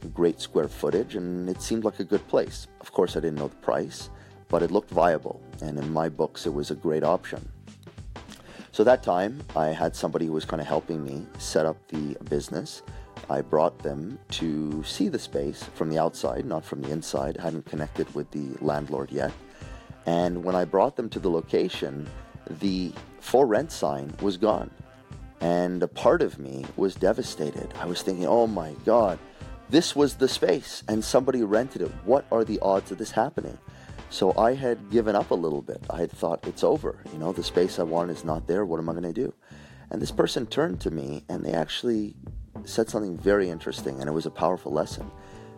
great 0.09 0.41
square 0.41 0.69
footage, 0.69 1.17
and 1.17 1.49
it 1.49 1.63
seemed 1.63 1.85
like 1.85 2.01
a 2.01 2.05
good 2.05 2.27
place. 2.29 2.67
Of 2.81 2.93
course, 2.93 3.17
I 3.17 3.21
didn't 3.21 3.39
know 3.39 3.49
the 3.49 3.57
price, 3.57 4.11
but 4.49 4.63
it 4.63 4.71
looked 4.71 4.91
viable, 4.91 5.41
and 5.63 5.79
in 5.79 5.93
my 5.93 6.09
books, 6.09 6.47
it 6.47 6.55
was 6.55 6.71
a 6.71 6.75
great 6.75 7.05
option. 7.05 7.49
So 8.73 8.85
that 8.85 9.03
time, 9.03 9.43
I 9.57 9.69
had 9.69 9.97
somebody 9.97 10.27
who 10.27 10.33
was 10.33 10.45
kind 10.45 10.61
of 10.61 10.67
helping 10.67 11.03
me 11.03 11.27
set 11.39 11.67
up 11.67 11.77
the 11.89 12.17
business. 12.29 12.83
I 13.29 13.43
brought 13.43 13.79
them 13.81 14.19
to 14.31 14.83
see 14.85 15.09
the 15.09 15.19
space 15.19 15.65
from 15.75 15.91
the 15.91 15.99
outside, 15.99 16.47
not 16.47 16.65
from 16.65 16.81
the 16.81 16.91
inside. 16.91 17.37
I 17.39 17.43
hadn't 17.43 17.67
connected 17.67 18.13
with 18.15 18.31
the 18.31 18.57
landlord 18.61 19.11
yet. 19.11 19.33
And 20.07 20.45
when 20.45 20.55
I 20.55 20.65
brought 20.65 20.97
them 20.97 21.09
to 21.11 21.19
the 21.19 21.31
location, 21.31 22.09
the 22.61 22.93
for 23.21 23.47
rent 23.47 23.71
sign 23.71 24.15
was 24.21 24.37
gone. 24.37 24.71
And 25.41 25.83
a 25.83 25.89
part 25.89 26.23
of 26.23 26.39
me 26.39 26.65
was 26.77 26.95
devastated. 26.95 27.73
I 27.79 27.87
was 27.87 28.03
thinking, 28.03 28.27
oh 28.27 28.47
my 28.47 28.73
God, 28.85 29.19
this 29.71 29.95
was 29.95 30.17
the 30.17 30.29
space 30.29 30.83
and 30.89 31.05
somebody 31.05 31.43
rented 31.45 31.83
it. 31.83 31.93
What 32.05 32.27
are 32.33 32.45
the 32.45 32.59
odds 32.61 32.91
of 32.91 32.99
this 32.99 33.13
happening? 33.13 33.57
So 34.11 34.37
I 34.37 34.55
had 34.55 34.91
given 34.91 35.15
up 35.15 35.31
a 35.31 35.35
little 35.35 35.63
bit. 35.63 35.81
I 35.89 35.99
had 35.99 36.11
thought, 36.11 36.45
it's 36.47 36.65
over. 36.65 36.99
You 37.13 37.19
know, 37.21 37.33
the 37.33 37.45
space 37.45 37.79
I 37.79 37.85
want 37.85 38.11
is 38.11 38.25
not 38.25 38.49
there. 38.49 38.65
What 38.65 38.81
am 38.81 38.89
I 38.89 38.93
going 38.93 39.05
to 39.05 39.13
do? 39.13 39.33
And 39.91 40.03
this 40.03 40.11
person 40.11 40.47
turned 40.47 40.81
to 40.81 40.91
me 40.91 41.25
and 41.29 41.45
they 41.45 41.53
actually 41.53 42.17
said 42.65 42.89
something 42.89 43.17
very 43.17 43.49
interesting, 43.49 44.01
and 44.01 44.09
it 44.09 44.13
was 44.13 44.27
a 44.27 44.31
powerful 44.31 44.73
lesson. 44.73 45.09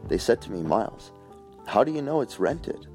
They 0.09 0.19
said 0.19 0.42
to 0.42 0.52
me, 0.52 0.62
Miles, 0.62 1.11
how 1.66 1.83
do 1.83 1.90
you 1.90 2.02
know 2.02 2.21
it's 2.21 2.38
rented? 2.38 2.87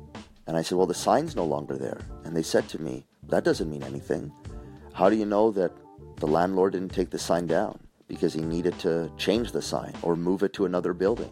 And 0.46 0.56
I 0.56 0.62
said, 0.62 0.78
Well, 0.78 0.88
the 0.88 0.94
sign's 0.94 1.36
no 1.36 1.46
longer 1.46 1.78
there. 1.78 2.00
And 2.24 2.36
they 2.36 2.44
said 2.44 2.70
to 2.70 2.82
me, 2.82 3.06
That 3.24 3.44
doesn't 3.44 3.70
mean 3.70 3.84
anything. 3.84 4.32
How 4.94 5.10
do 5.10 5.16
you 5.16 5.26
know 5.26 5.52
that 5.52 5.72
the 6.18 6.28
landlord 6.28 6.74
didn't 6.74 6.94
take 6.94 7.10
the 7.10 7.20
sign 7.20 7.48
down 7.48 7.80
because 8.08 8.34
he 8.34 8.42
needed 8.42 8.78
to 8.80 9.12
change 9.18 9.52
the 9.52 9.62
sign 9.62 9.94
or 10.02 10.16
move 10.16 10.44
it 10.44 10.54
to 10.54 10.66
another 10.66 10.94
building? 10.94 11.32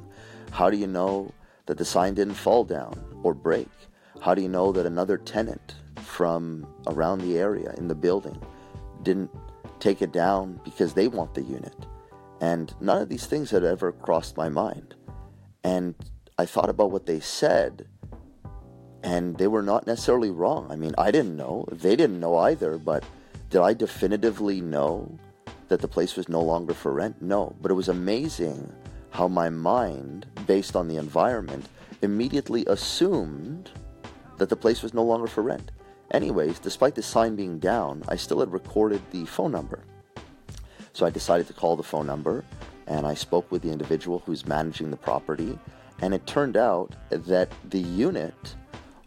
How 0.51 0.69
do 0.69 0.77
you 0.77 0.87
know 0.87 1.33
that 1.65 1.77
the 1.77 1.85
sign 1.85 2.13
didn't 2.13 2.35
fall 2.35 2.63
down 2.63 3.03
or 3.23 3.33
break? 3.33 3.69
How 4.21 4.35
do 4.35 4.41
you 4.41 4.49
know 4.49 4.71
that 4.71 4.85
another 4.85 5.17
tenant 5.17 5.75
from 6.01 6.67
around 6.87 7.19
the 7.19 7.37
area 7.37 7.73
in 7.77 7.87
the 7.87 7.95
building 7.95 8.41
didn't 9.03 9.31
take 9.79 10.01
it 10.01 10.11
down 10.11 10.59
because 10.63 10.93
they 10.93 11.07
want 11.07 11.33
the 11.33 11.43
unit? 11.43 11.75
And 12.41 12.73
none 12.79 13.01
of 13.01 13.09
these 13.09 13.25
things 13.25 13.51
had 13.51 13.63
ever 13.63 13.91
crossed 13.91 14.37
my 14.37 14.49
mind. 14.49 14.95
And 15.63 15.95
I 16.37 16.45
thought 16.45 16.69
about 16.69 16.91
what 16.91 17.05
they 17.05 17.19
said, 17.19 17.87
and 19.03 19.37
they 19.37 19.47
were 19.47 19.63
not 19.63 19.87
necessarily 19.87 20.31
wrong. 20.31 20.67
I 20.69 20.75
mean, 20.75 20.93
I 20.97 21.11
didn't 21.11 21.37
know. 21.37 21.65
They 21.71 21.95
didn't 21.95 22.19
know 22.19 22.37
either, 22.37 22.77
but 22.77 23.03
did 23.49 23.61
I 23.61 23.73
definitively 23.73 24.61
know 24.61 25.17
that 25.67 25.81
the 25.81 25.87
place 25.87 26.15
was 26.15 26.29
no 26.29 26.41
longer 26.41 26.73
for 26.73 26.91
rent? 26.91 27.21
No. 27.21 27.55
But 27.61 27.71
it 27.71 27.75
was 27.75 27.89
amazing 27.89 28.71
how 29.11 29.27
my 29.27 29.49
mind, 29.49 30.25
based 30.45 30.75
on 30.75 30.87
the 30.87 30.97
environment, 30.97 31.69
immediately 32.01 32.65
assumed 32.67 33.71
that 34.37 34.49
the 34.49 34.55
place 34.55 34.83
was 34.83 34.93
no 34.93 35.03
longer 35.03 35.27
for 35.27 35.41
rent. 35.41 35.71
Anyways, 36.11 36.59
despite 36.59 36.95
the 36.95 37.01
sign 37.01 37.35
being 37.35 37.59
down, 37.59 38.03
I 38.07 38.15
still 38.15 38.39
had 38.39 38.51
recorded 38.51 39.01
the 39.11 39.25
phone 39.25 39.51
number. 39.51 39.83
So 40.93 41.05
I 41.05 41.09
decided 41.09 41.47
to 41.47 41.53
call 41.53 41.75
the 41.75 41.83
phone 41.83 42.07
number 42.07 42.43
and 42.87 43.05
I 43.05 43.13
spoke 43.13 43.51
with 43.51 43.61
the 43.61 43.71
individual 43.71 44.21
who's 44.25 44.45
managing 44.45 44.91
the 44.91 44.97
property. 44.97 45.57
And 46.01 46.13
it 46.13 46.27
turned 46.27 46.57
out 46.57 46.95
that 47.09 47.49
the 47.69 47.79
unit 47.79 48.55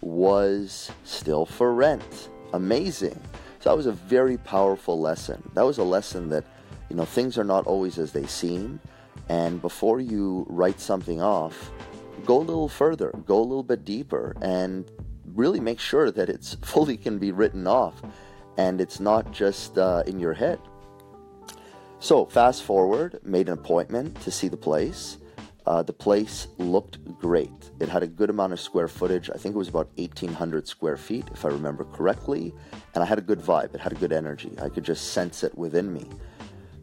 was 0.01 0.91
still 1.05 1.47
for 1.47 1.73
rent. 1.73 2.29
Amazing. 2.53 3.21
So 3.61 3.71
that 3.71 3.77
was 3.77 3.87
a 3.87 3.93
very 3.93 4.37
powerful 4.39 5.01
lesson. 5.01 5.43
That 5.55 5.65
was 5.65 5.79
a 5.79 5.85
lesson 5.85 6.29
that, 6.31 6.45
you 6.89 6.97
know, 6.97 7.05
things 7.05 7.37
are 7.39 7.45
not 7.45 7.67
always 7.67 7.99
as 7.99 8.13
they 8.13 8.27
seem. 8.27 8.81
And 9.29 9.61
before 9.61 10.01
you 10.01 10.47
write 10.49 10.81
something 10.81 11.21
off, 11.21 11.71
go 12.25 12.39
a 12.39 12.41
little 12.41 12.69
further, 12.69 13.13
go 13.27 13.39
a 13.39 13.43
little 13.43 13.65
bit 13.65 13.85
deeper, 13.85 14.37
and 14.41 14.91
really 15.35 15.61
make 15.61 15.81
sure 15.81 16.11
that 16.11 16.29
it's 16.29 16.55
fully 16.63 16.97
can 16.97 17.19
be 17.19 17.33
written 17.33 17.67
off 17.67 18.01
and 18.57 18.81
it's 18.81 19.01
not 19.01 19.33
just 19.33 19.79
uh, 19.79 20.03
in 20.07 20.19
your 20.19 20.35
head. 20.35 20.59
So, 22.01 22.27
fast 22.27 22.63
forward, 22.63 23.19
made 23.25 23.49
an 23.49 23.55
appointment 23.55 24.21
to 24.23 24.31
see 24.31 24.49
the 24.49 24.57
place. 24.57 25.19
Uh, 25.69 25.83
the 25.83 25.93
place 25.93 26.49
looked 26.57 26.97
great. 27.21 27.71
It 27.79 27.91
had 27.91 28.03
a 28.03 28.07
good 28.07 28.31
amount 28.31 28.55
of 28.55 28.61
square 28.61 28.89
footage. 28.89 29.29
I 29.29 29.37
think 29.37 29.55
it 29.55 29.59
was 29.59 29.69
about 29.69 29.91
1,800 29.99 30.67
square 30.67 30.97
feet, 30.97 31.27
if 31.31 31.45
I 31.45 31.49
remember 31.49 31.85
correctly. 31.85 32.55
And 32.95 33.05
I 33.05 33.07
had 33.07 33.19
a 33.19 33.21
good 33.21 33.39
vibe. 33.39 33.75
It 33.75 33.81
had 33.81 33.93
a 33.93 33.97
good 33.97 34.11
energy. 34.11 34.51
I 34.63 34.71
could 34.71 34.83
just 34.83 35.13
sense 35.13 35.45
it 35.45 35.59
within 35.59 35.93
me. 35.93 36.09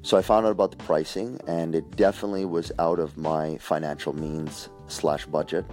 So 0.04 0.18
I 0.18 0.22
found 0.22 0.46
out 0.46 0.52
about 0.52 0.70
the 0.70 0.78
pricing, 0.78 1.42
and 1.48 1.74
it 1.74 1.96
definitely 1.96 2.46
was 2.46 2.72
out 2.78 3.00
of 3.00 3.18
my 3.18 3.58
financial 3.58 4.14
means 4.14 4.70
slash 4.86 5.26
budget. 5.26 5.66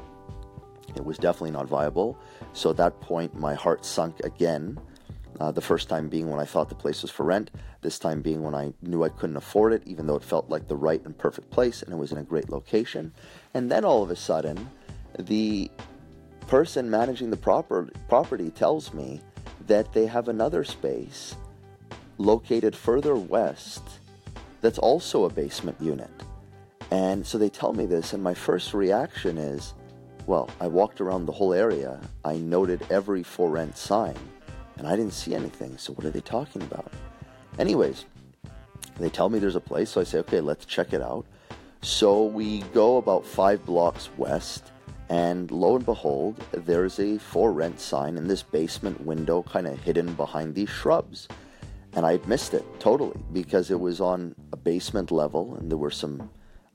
It 0.97 1.04
was 1.04 1.19
definitely 1.19 1.50
not 1.50 1.69
viable. 1.69 2.19
So 2.54 2.71
at 2.71 2.78
that 2.78 2.99
point, 3.02 3.38
my 3.38 3.52
heart 3.52 3.85
sunk 3.85 4.21
again. 4.21 4.81
Uh, 5.41 5.51
the 5.51 5.61
first 5.61 5.89
time 5.89 6.09
being 6.09 6.31
when 6.31 6.41
I 6.41 6.45
thought 6.45 6.69
the 6.69 6.75
place 6.75 7.03
was 7.03 7.11
for 7.11 7.25
rent, 7.25 7.51
this 7.81 7.99
time 7.99 8.21
being 8.21 8.43
when 8.43 8.55
I 8.55 8.73
knew 8.83 9.03
I 9.03 9.09
couldn't 9.09 9.37
afford 9.37 9.73
it, 9.73 9.83
even 9.87 10.07
though 10.07 10.17
it 10.17 10.25
felt 10.25 10.51
like 10.51 10.69
the 10.69 10.77
right 10.77 11.05
and 11.05 11.17
perfect 11.17 11.51
place 11.51 11.83
and 11.83 11.93
it 11.93 11.97
was 11.97 12.12
in 12.12 12.19
a 12.19 12.23
great 12.23 12.51
location. 12.51 13.12
And 13.55 13.71
then 13.71 13.85
all 13.85 14.03
of 14.03 14.11
a 14.11 14.17
sudden, 14.17 14.71
the 15.19 15.71
person 16.47 16.91
managing 16.91 17.31
the 17.31 17.37
proper, 17.37 17.89
property 18.09 18.51
tells 18.51 18.93
me 18.93 19.21
that 19.67 19.93
they 19.93 20.07
have 20.07 20.29
another 20.29 20.65
space 20.65 21.35
located 22.19 22.77
further 22.77 23.17
west 23.17 23.83
that's 24.61 24.79
also 24.79 25.25
a 25.25 25.31
basement 25.31 25.77
unit. 25.81 26.11
And 26.91 27.27
so 27.27 27.39
they 27.39 27.49
tell 27.49 27.73
me 27.73 27.87
this, 27.87 28.12
and 28.12 28.23
my 28.23 28.35
first 28.35 28.75
reaction 28.75 29.39
is, 29.39 29.75
well, 30.27 30.49
I 30.61 30.69
walked 30.69 31.01
around 31.01 31.27
the 31.27 31.33
whole 31.33 31.55
area. 31.55 32.01
I 32.25 32.37
noted 32.37 32.87
every 32.91 33.23
for 33.23 33.49
rent 33.51 33.77
sign 33.77 34.15
and 34.83 34.91
I 34.91 34.97
didn't 34.97 35.12
see 35.12 35.33
anything. 35.33 35.79
So 35.79 35.93
what 35.93 36.05
are 36.05 36.11
they 36.11 36.21
talking 36.21 36.61
about? 36.62 36.93
Anyways, 37.57 38.05
they 38.99 39.09
tell 39.09 39.29
me 39.29 39.39
there's 39.39 39.55
a 39.55 39.61
place, 39.61 39.91
so 39.91 40.01
I 40.01 40.05
say, 40.05 40.19
okay, 40.19 40.41
let's 40.41 40.65
check 40.65 40.93
it 40.93 41.01
out. 41.01 41.25
So 41.83 42.25
we 42.25 42.62
go 42.75 42.97
about 42.97 43.25
five 43.25 43.65
blocks 43.65 44.11
west, 44.17 44.73
and 45.09 45.49
lo 45.53 45.77
and 45.77 45.87
behold, 45.87 46.45
there's 46.51 46.99
a 46.99 47.17
for 47.19 47.53
rent 47.53 47.79
sign 47.79 48.17
in 48.17 48.27
this 48.27 48.43
basement 48.43 49.01
window, 49.01 49.45
kind 49.45 49.69
of 49.69 49.81
hidden 49.81 50.15
behind 50.15 50.57
these 50.57 50.71
shrubs. 50.71 51.29
And 51.93 52.05
I 52.05 52.19
missed 52.27 52.53
it 52.53 52.65
totally 52.81 53.21
because 53.33 53.71
it 53.71 53.79
was 53.79 54.01
on 54.01 54.35
a 54.53 54.57
basement 54.57 55.12
level, 55.12 55.55
and 55.55 55.71
there 55.71 55.79
were 55.79 55.93
some 55.93 56.29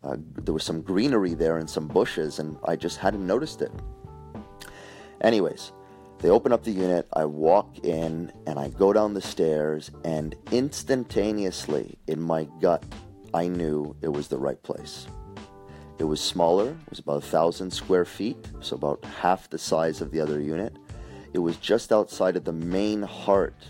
uh, 0.05 0.15
there 0.35 0.53
was 0.53 0.63
some 0.63 0.81
greenery 0.81 1.33
there 1.33 1.57
and 1.57 1.69
some 1.69 1.87
bushes, 1.87 2.39
and 2.39 2.55
I 2.63 2.77
just 2.77 2.99
hadn't 2.99 3.27
noticed 3.27 3.61
it. 3.61 3.71
Anyways, 5.19 5.73
they 6.19 6.29
open 6.29 6.51
up 6.51 6.63
the 6.63 6.71
unit, 6.71 7.07
I 7.13 7.25
walk 7.25 7.85
in, 7.85 8.31
and 8.47 8.57
I 8.57 8.69
go 8.69 8.91
down 8.91 9.13
the 9.13 9.21
stairs, 9.21 9.91
and 10.03 10.35
instantaneously, 10.51 11.97
in 12.07 12.21
my 12.21 12.47
gut, 12.59 12.83
I 13.33 13.47
knew 13.47 13.95
it 14.01 14.07
was 14.07 14.27
the 14.27 14.37
right 14.37 14.61
place. 14.63 15.07
It 15.99 16.05
was 16.05 16.21
smaller, 16.21 16.69
it 16.69 16.89
was 16.89 16.99
about 16.99 17.17
a 17.23 17.27
thousand 17.27 17.71
square 17.71 18.05
feet, 18.05 18.49
so 18.61 18.75
about 18.75 19.03
half 19.05 19.49
the 19.49 19.57
size 19.57 20.01
of 20.01 20.11
the 20.11 20.19
other 20.19 20.39
unit. 20.39 20.75
It 21.33 21.39
was 21.39 21.57
just 21.57 21.91
outside 21.91 22.35
of 22.35 22.45
the 22.45 22.53
main 22.53 23.03
heart 23.03 23.65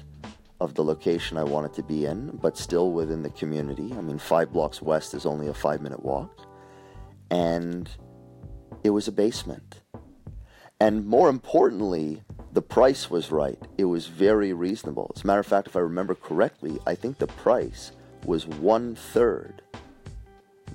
of 0.60 0.74
the 0.74 0.84
location 0.84 1.38
I 1.38 1.44
wanted 1.44 1.74
to 1.74 1.84
be 1.84 2.06
in, 2.06 2.38
but 2.42 2.58
still 2.58 2.92
within 2.92 3.24
the 3.24 3.30
community. 3.30 3.94
I 3.98 4.02
mean, 4.02 4.18
five 4.18 4.52
blocks 4.52 4.82
west 4.82 5.14
is 5.14 5.26
only 5.26 5.48
a 5.48 5.54
five 5.54 5.82
minute 5.82 6.04
walk. 6.04 6.46
And 7.30 7.90
it 8.84 8.90
was 8.92 9.08
a 9.08 9.12
basement. 9.12 9.82
And 10.80 11.06
more 11.06 11.30
importantly, 11.30 12.24
the 12.54 12.62
price 12.62 13.10
was 13.10 13.32
right. 13.32 13.60
It 13.78 13.86
was 13.86 14.08
very 14.08 14.54
reasonable. 14.54 15.12
As 15.16 15.24
a 15.24 15.28
matter 15.28 15.40
of 15.40 15.48
fact, 15.48 15.68
if 15.68 15.76
I 15.76 15.80
remember 15.80 16.16
correctly, 16.16 16.80
I 16.86 16.96
think 16.96 17.18
the 17.18 17.28
price 17.28 17.92
was 18.26 18.48
one 18.48 18.96
third 18.96 19.62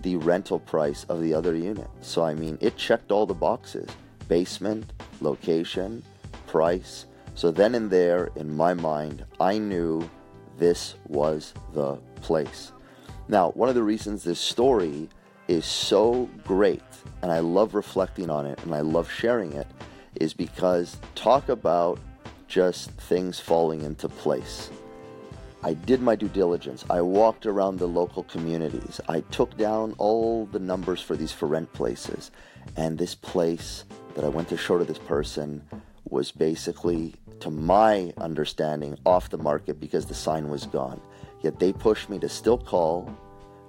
the 0.02 0.16
rental 0.16 0.58
price 0.58 1.04
of 1.04 1.20
the 1.20 1.32
other 1.32 1.54
unit. 1.54 1.88
So, 2.00 2.24
I 2.24 2.34
mean, 2.34 2.58
it 2.60 2.76
checked 2.76 3.12
all 3.12 3.26
the 3.26 3.34
boxes 3.34 3.88
basement, 4.28 4.92
location, 5.20 6.02
price. 6.46 7.06
So, 7.34 7.50
then 7.50 7.74
and 7.74 7.90
there, 7.90 8.30
in 8.36 8.54
my 8.54 8.74
mind, 8.74 9.24
I 9.40 9.58
knew 9.58 10.08
this 10.58 10.96
was 11.08 11.54
the 11.72 11.96
place. 12.20 12.72
Now, 13.28 13.50
one 13.50 13.68
of 13.68 13.74
the 13.74 13.82
reasons 13.82 14.24
this 14.24 14.40
story 14.40 15.08
is 15.48 15.64
so 15.64 16.28
great, 16.44 16.82
and 17.22 17.30
I 17.30 17.40
love 17.40 17.74
reflecting 17.74 18.30
on 18.30 18.46
it 18.46 18.58
and 18.64 18.74
I 18.74 18.80
love 18.80 19.10
sharing 19.10 19.52
it, 19.52 19.66
is 20.22 20.32
because 20.32 20.96
talk 21.16 21.48
about 21.48 21.98
just 22.46 22.92
things 22.92 23.40
falling 23.40 23.82
into 23.82 24.08
place. 24.08 24.70
I 25.64 25.74
did 25.74 26.00
my 26.00 26.14
due 26.14 26.28
diligence. 26.28 26.84
I 26.88 27.00
walked 27.00 27.44
around 27.44 27.78
the 27.78 27.88
local 27.88 28.22
communities. 28.24 29.00
I 29.08 29.22
took 29.32 29.56
down 29.56 29.94
all 29.98 30.46
the 30.46 30.60
numbers 30.60 31.00
for 31.00 31.16
these 31.16 31.32
for 31.32 31.46
rent 31.46 31.72
places. 31.72 32.30
And 32.76 32.96
this 32.96 33.16
place 33.16 33.84
that 34.14 34.24
I 34.24 34.28
went 34.28 34.48
to 34.50 34.56
show 34.56 34.78
to 34.78 34.84
this 34.84 34.98
person 34.98 35.60
was 36.08 36.30
basically, 36.30 37.14
to 37.40 37.50
my 37.50 38.12
understanding, 38.18 38.96
off 39.04 39.30
the 39.30 39.38
market 39.38 39.80
because 39.80 40.06
the 40.06 40.14
sign 40.14 40.48
was 40.48 40.66
gone. 40.66 41.00
Yet 41.42 41.58
they 41.58 41.72
pushed 41.72 42.08
me 42.08 42.20
to 42.20 42.28
still 42.28 42.58
call 42.58 43.12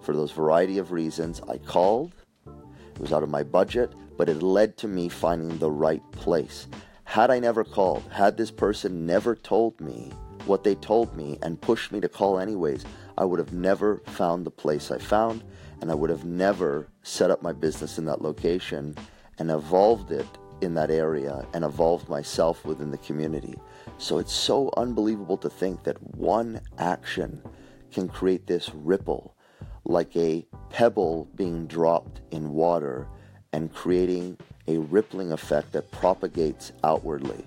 for 0.01 0.13
those 0.13 0.31
variety 0.31 0.77
of 0.77 0.91
reasons. 0.91 1.41
I 1.49 1.57
called, 1.57 2.13
it 2.45 2.99
was 2.99 3.11
out 3.11 3.23
of 3.23 3.29
my 3.29 3.41
budget 3.41 3.91
but 4.17 4.29
it 4.29 4.41
led 4.41 4.77
to 4.77 4.87
me 4.87 5.09
finding 5.09 5.57
the 5.57 5.71
right 5.71 6.03
place. 6.11 6.67
Had 7.03 7.31
I 7.31 7.39
never 7.39 7.63
called, 7.63 8.03
had 8.11 8.37
this 8.37 8.51
person 8.51 9.05
never 9.05 9.35
told 9.35 9.79
me 9.79 10.11
what 10.45 10.63
they 10.63 10.75
told 10.75 11.15
me 11.15 11.37
and 11.41 11.61
pushed 11.61 11.91
me 11.91 12.01
to 12.01 12.09
call 12.09 12.39
anyways, 12.39 12.85
I 13.17 13.25
would 13.25 13.39
have 13.39 13.53
never 13.53 14.01
found 14.07 14.45
the 14.45 14.51
place 14.51 14.91
I 14.91 14.97
found 14.97 15.43
and 15.81 15.91
I 15.91 15.95
would 15.95 16.09
have 16.09 16.25
never 16.25 16.87
set 17.03 17.31
up 17.31 17.41
my 17.41 17.51
business 17.51 17.97
in 17.97 18.05
that 18.05 18.21
location 18.21 18.95
and 19.37 19.51
evolved 19.51 20.11
it 20.11 20.27
in 20.61 20.73
that 20.75 20.89
area 20.89 21.45
and 21.53 21.63
evolved 21.63 22.09
myself 22.09 22.65
within 22.65 22.91
the 22.91 22.97
community. 22.97 23.55
So 23.97 24.17
it's 24.17 24.33
so 24.33 24.71
unbelievable 24.77 25.37
to 25.37 25.49
think 25.49 25.83
that 25.83 26.01
one 26.15 26.61
action 26.77 27.41
can 27.91 28.07
create 28.07 28.47
this 28.47 28.71
ripple 28.73 29.35
like 29.85 30.15
a 30.15 30.45
pebble 30.69 31.27
being 31.35 31.67
dropped 31.67 32.21
in 32.31 32.51
water 32.51 33.07
and 33.53 33.73
creating 33.73 34.37
a 34.67 34.77
rippling 34.77 35.31
effect 35.31 35.71
that 35.71 35.89
propagates 35.91 36.71
outwardly. 36.83 37.45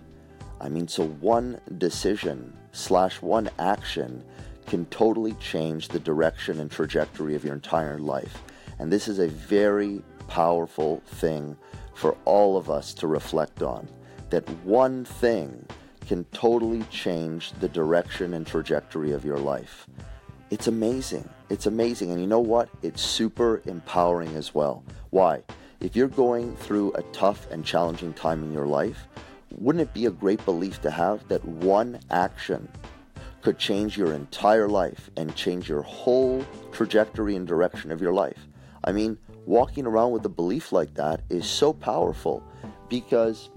I 0.60 0.68
mean, 0.68 0.88
so 0.88 1.06
one 1.06 1.60
decision 1.78 2.56
slash 2.72 3.20
one 3.20 3.50
action 3.58 4.24
can 4.66 4.86
totally 4.86 5.34
change 5.34 5.88
the 5.88 6.00
direction 6.00 6.60
and 6.60 6.70
trajectory 6.70 7.34
of 7.34 7.44
your 7.44 7.54
entire 7.54 7.98
life. 7.98 8.42
And 8.78 8.92
this 8.92 9.08
is 9.08 9.18
a 9.18 9.28
very 9.28 10.02
powerful 10.28 11.02
thing 11.06 11.56
for 11.94 12.16
all 12.24 12.56
of 12.56 12.70
us 12.70 12.92
to 12.94 13.06
reflect 13.06 13.62
on. 13.62 13.88
That 14.30 14.48
one 14.64 15.04
thing 15.04 15.66
can 16.06 16.24
totally 16.32 16.82
change 16.84 17.52
the 17.52 17.68
direction 17.68 18.34
and 18.34 18.46
trajectory 18.46 19.12
of 19.12 19.24
your 19.24 19.38
life. 19.38 19.86
It's 20.50 20.68
amazing. 20.68 21.28
It's 21.48 21.66
amazing. 21.66 22.10
And 22.12 22.20
you 22.20 22.26
know 22.26 22.40
what? 22.40 22.68
It's 22.82 23.02
super 23.02 23.62
empowering 23.66 24.36
as 24.36 24.54
well. 24.54 24.84
Why? 25.10 25.42
If 25.80 25.94
you're 25.94 26.08
going 26.08 26.56
through 26.56 26.92
a 26.94 27.02
tough 27.12 27.50
and 27.50 27.64
challenging 27.64 28.14
time 28.14 28.42
in 28.42 28.52
your 28.52 28.66
life, 28.66 29.06
wouldn't 29.50 29.82
it 29.82 29.92
be 29.92 30.06
a 30.06 30.10
great 30.10 30.42
belief 30.44 30.80
to 30.82 30.90
have 30.90 31.26
that 31.28 31.44
one 31.44 32.00
action 32.10 32.68
could 33.42 33.58
change 33.58 33.96
your 33.96 34.14
entire 34.14 34.68
life 34.68 35.10
and 35.16 35.36
change 35.36 35.68
your 35.68 35.82
whole 35.82 36.44
trajectory 36.72 37.36
and 37.36 37.46
direction 37.46 37.92
of 37.92 38.00
your 38.00 38.14
life? 38.14 38.48
I 38.84 38.92
mean, 38.92 39.18
walking 39.44 39.86
around 39.86 40.12
with 40.12 40.24
a 40.24 40.30
belief 40.30 40.72
like 40.72 40.94
that 40.94 41.20
is 41.28 41.46
so 41.46 41.72
powerful 41.72 42.42
because 42.88 43.50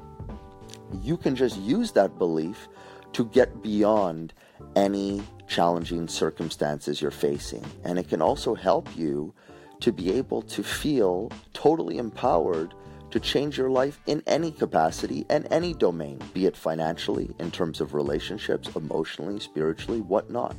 you 1.01 1.15
can 1.15 1.35
just 1.35 1.57
use 1.57 1.91
that 1.93 2.17
belief 2.17 2.67
to 3.13 3.25
get 3.25 3.63
beyond 3.63 4.33
any 4.75 5.23
challenging 5.47 6.07
circumstances 6.07 7.01
you're 7.01 7.11
facing. 7.11 7.65
And 7.83 7.97
it 7.97 8.09
can 8.09 8.21
also 8.21 8.55
help 8.55 8.95
you 8.95 9.33
to 9.81 9.91
be 9.91 10.11
able 10.11 10.41
to 10.43 10.63
feel 10.63 11.31
totally 11.53 11.97
empowered 11.97 12.73
to 13.11 13.19
change 13.19 13.57
your 13.57 13.69
life 13.69 13.99
in 14.05 14.21
any 14.27 14.51
capacity 14.51 15.25
and 15.29 15.47
any 15.51 15.73
domain, 15.73 16.19
be 16.33 16.45
it 16.45 16.55
financially, 16.55 17.31
in 17.39 17.49
terms 17.49 17.81
of 17.81 17.93
relationships, 17.93 18.69
emotionally, 18.75 19.39
spiritually, 19.39 20.01
whatnot. 20.01 20.55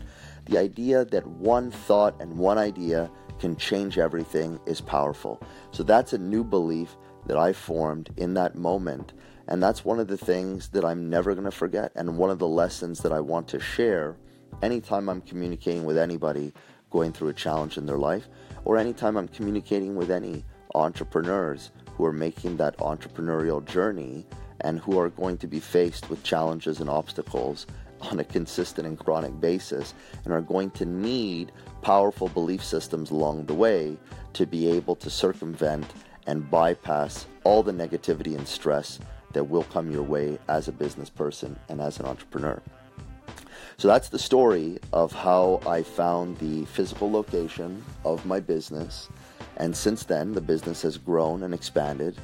The 0.47 0.59
idea 0.59 1.05
that 1.05 1.27
one 1.27 1.71
thought 1.71 2.21
and 2.21 2.37
one 2.37 2.59
idea 2.59 3.11
can 3.39 3.57
change 3.57 3.99
everything 3.99 4.59
is 4.67 4.81
powerful. 4.81 5.41
So 5.71 5.83
that's 5.83 6.12
a 6.12 6.19
new 6.19 6.43
belief 6.43 6.97
that 7.27 7.37
I 7.37 7.53
formed 7.53 8.11
in 8.17 8.35
that 8.35 8.57
moment. 8.57 9.12
And 9.47 9.62
that's 9.62 9.85
one 9.85 10.00
of 10.00 10.09
the 10.09 10.17
things 10.17 10.69
that 10.69 10.85
I'm 10.85 11.09
never 11.09 11.35
going 11.35 11.45
to 11.45 11.50
forget. 11.50 11.93
And 11.95 12.19
one 12.19 12.31
of 12.31 12.39
the 12.39 12.49
lessons 12.49 13.00
that 13.00 13.12
I 13.12 13.21
want 13.21 13.49
to 13.49 13.61
share 13.61 14.17
anytime 14.62 15.09
I'm 15.09 15.21
communicating 15.21 15.85
with 15.85 15.99
anybody 15.99 16.53
going 16.90 17.12
through 17.12 17.28
a 17.28 17.35
challenge 17.35 17.78
in 17.78 17.87
their 17.87 17.99
life, 17.99 18.28
or 18.64 18.76
anytime 18.76 19.16
I'm 19.16 19.28
communicating 19.28 19.97
with 19.97 20.11
any 20.11 20.44
entrepreneurs 20.75 21.70
who 21.97 22.04
are 22.04 22.12
making 22.12 22.56
that 22.56 22.76
entrepreneurial 22.78 23.64
journey 23.64 24.26
and 24.61 24.78
who 24.78 24.99
are 24.99 25.11
going 25.11 25.37
to 25.38 25.47
be 25.47 25.61
faced 25.61 26.11
with 26.11 26.23
challenges 26.23 26.80
and 26.80 26.90
obstacles 26.90 27.66
on 28.00 28.20
a 28.20 28.25
consistent 28.25 28.87
and 28.87 28.99
chronic 28.99 29.38
basis 29.40 29.94
and 30.25 30.32
are 30.32 30.40
going 30.40 30.70
to 30.70 30.85
need 30.85 31.52
powerful 31.82 32.28
belief 32.28 32.64
systems 32.64 33.11
along 33.11 33.44
the 33.46 33.55
way 33.55 33.96
to 34.33 34.46
be 34.46 34.68
able 34.68 34.96
to 34.96 35.11
circumvent 35.11 35.87
and 36.26 36.50
bypass 36.50 37.26
all 37.44 37.62
the 37.62 37.72
negativity 37.72 38.37
and 38.37 38.46
stress 38.46 38.98
that 39.33 39.44
will 39.44 39.64
come 39.64 39.90
your 39.90 40.03
way 40.03 40.38
as 40.48 40.68
a 40.68 40.72
business 40.72 41.11
person 41.11 41.59
and 41.68 41.81
as 41.81 41.98
an 42.00 42.07
entrepreneur. 42.07 42.61
So 43.81 43.88
that's 43.88 44.11
the 44.11 44.19
story 44.19 44.79
of 44.93 45.11
how 45.11 45.59
I 45.66 45.83
found 45.83 46.37
the 46.37 46.66
physical 46.66 47.11
location 47.11 47.83
of 48.05 48.27
my 48.27 48.38
business. 48.38 49.09
And 49.57 49.75
since 49.75 50.05
then, 50.05 50.35
the 50.35 50.40
business 50.43 50.83
has 50.83 50.99
grown 50.99 51.45
and 51.45 51.55
expanded 51.55 52.14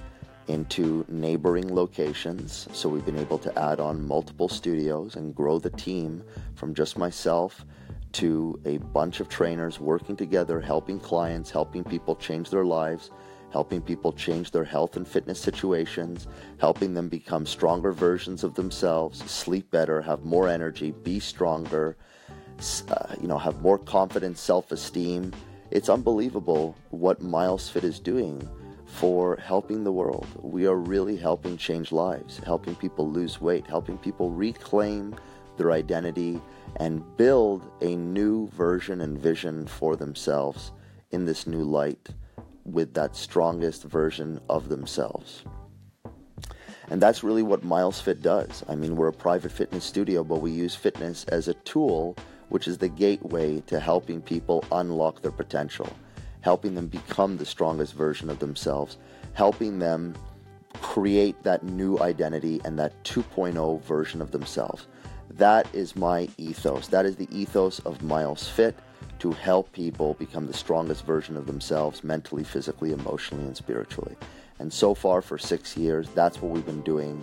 into 0.49 1.07
neighboring 1.09 1.75
locations. 1.75 2.69
So 2.75 2.91
we've 2.91 3.07
been 3.07 3.19
able 3.19 3.39
to 3.39 3.59
add 3.59 3.81
on 3.81 4.07
multiple 4.07 4.51
studios 4.51 5.17
and 5.17 5.35
grow 5.35 5.59
the 5.59 5.71
team 5.71 6.23
from 6.57 6.75
just 6.75 6.99
myself 6.99 7.65
to 8.13 8.61
a 8.67 8.77
bunch 8.77 9.21
of 9.21 9.31
trainers 9.31 9.81
working 9.81 10.15
together, 10.15 10.61
helping 10.61 11.01
clients, 11.01 11.51
helping 11.51 11.85
people 11.85 12.17
change 12.17 12.51
their 12.51 12.67
lives 12.67 13.11
helping 13.53 13.81
people 13.81 14.13
change 14.13 14.51
their 14.51 14.65
health 14.65 14.97
and 14.97 15.07
fitness 15.07 15.41
situations, 15.41 16.27
helping 16.59 16.95
them 16.95 17.09
become 17.09 17.47
stronger 17.47 17.93
versions 17.93 18.45
of 18.45 18.55
themselves, 18.55 19.19
sleep 19.31 19.71
better, 19.71 20.03
have 20.03 20.25
more 20.25 20.49
energy, 20.49 20.91
be 20.91 21.19
stronger, 21.21 21.97
uh, 22.89 23.15
you 23.21 23.29
know, 23.29 23.39
have 23.39 23.61
more 23.63 23.79
confidence, 23.79 24.41
self-esteem. 24.41 25.33
It's 25.71 25.89
unbelievable 25.89 26.77
what 26.91 27.23
Miles 27.23 27.69
Fit 27.69 27.85
is 27.85 28.01
doing 28.01 28.49
for 28.87 29.37
helping 29.37 29.85
the 29.85 29.93
world. 29.93 30.27
We 30.41 30.67
are 30.67 30.77
really 30.77 31.17
helping 31.17 31.57
change 31.57 31.93
lives, 31.93 32.39
helping 32.39 32.75
people 32.77 33.11
lose 33.11 33.41
weight, 33.41 33.67
helping 33.67 33.99
people 33.99 34.31
reclaim 34.31 35.15
their 35.57 35.73
identity 35.73 36.41
and 36.77 37.03
build 37.17 37.71
a 37.81 37.97
new 37.97 38.49
version 38.49 39.01
and 39.01 39.19
vision 39.19 39.67
for 39.67 39.97
themselves 39.97 40.73
in 41.11 41.25
this 41.25 41.47
new 41.47 41.63
light 41.63 42.11
with 42.67 42.95
that 42.95 43.17
strongest 43.17 43.85
version 43.85 44.41
of 44.49 44.69
themselves. 44.69 45.45
And 46.89 47.01
that's 47.01 47.25
really 47.25 47.43
what 47.43 47.65
Miles 47.65 48.01
Fit 48.01 48.23
does. 48.23 48.65
I 48.69 48.77
mean, 48.77 48.97
we're 48.97 49.09
a 49.09 49.13
private 49.13 49.51
fitness 49.51 49.85
studio, 49.85 50.23
but 50.23 50.41
we 50.41 50.51
use 50.51 50.75
fitness 50.75 51.25
as 51.25 51.49
a 51.49 51.55
tool, 51.55 52.17
which 52.49 52.69
is 52.69 52.79
the 52.79 52.89
gateway 52.89 53.61
to 53.63 53.81
helping 53.81 54.21
people 54.21 54.65
unlock 54.71 55.23
their 55.23 55.33
potential, 55.33 55.93
helping 56.43 56.75
them 56.75 56.87
become 56.87 57.37
the 57.37 57.47
strongest 57.47 57.95
version 57.95 58.31
of 58.31 58.39
themselves, 58.39 58.99
helping 59.33 59.79
them 59.79 60.15
create 60.75 61.43
that 61.43 61.65
new 61.65 61.99
identity 61.99 62.61
and 62.65 62.79
that 62.79 63.03
2.0 63.05 63.83
version 63.83 64.23
of 64.23 64.31
themselves. 64.31 64.87
That 65.31 65.73
is 65.75 65.97
my 65.97 66.29
ethos. 66.39 66.87
That 66.89 67.05
is 67.05 67.17
the 67.17 67.29
ethos 67.37 67.81
of 67.81 68.03
Miles 68.03 68.49
Fit 68.49 68.77
to 69.19 69.33
help 69.33 69.73
people 69.73 70.15
become 70.15 70.47
the 70.47 70.55
strongest 70.55 71.05
version 71.05 71.37
of 71.37 71.47
themselves 71.47 72.05
mentally, 72.05 72.45
physically, 72.45 72.93
emotionally, 72.93 73.45
and 73.45 73.57
spiritually. 73.57 74.17
And 74.59 74.73
so 74.73 74.95
far, 74.95 75.23
for 75.23 75.39
six 75.39 75.77
years, 75.77 76.09
that's 76.15 76.41
what 76.41 76.53
we've 76.53 76.67
been 76.67 76.83
doing. 76.83 77.23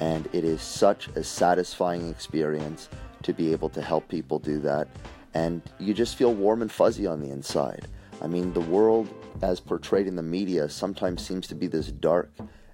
And 0.00 0.28
it 0.32 0.44
is 0.44 0.62
such 0.62 1.08
a 1.08 1.22
satisfying 1.22 2.08
experience 2.08 2.88
to 3.22 3.32
be 3.32 3.52
able 3.52 3.68
to 3.70 3.82
help 3.82 4.08
people 4.08 4.38
do 4.38 4.58
that. 4.60 4.88
And 5.34 5.62
you 5.78 5.94
just 5.94 6.16
feel 6.16 6.34
warm 6.34 6.62
and 6.62 6.70
fuzzy 6.70 7.06
on 7.06 7.20
the 7.20 7.30
inside. 7.30 7.86
I 8.20 8.26
mean, 8.26 8.52
the 8.52 8.60
world, 8.60 9.08
as 9.42 9.60
portrayed 9.60 10.06
in 10.06 10.16
the 10.16 10.22
media, 10.22 10.68
sometimes 10.68 11.26
seems 11.26 11.46
to 11.48 11.54
be 11.54 11.66
this 11.66 11.88
dark 11.90 12.30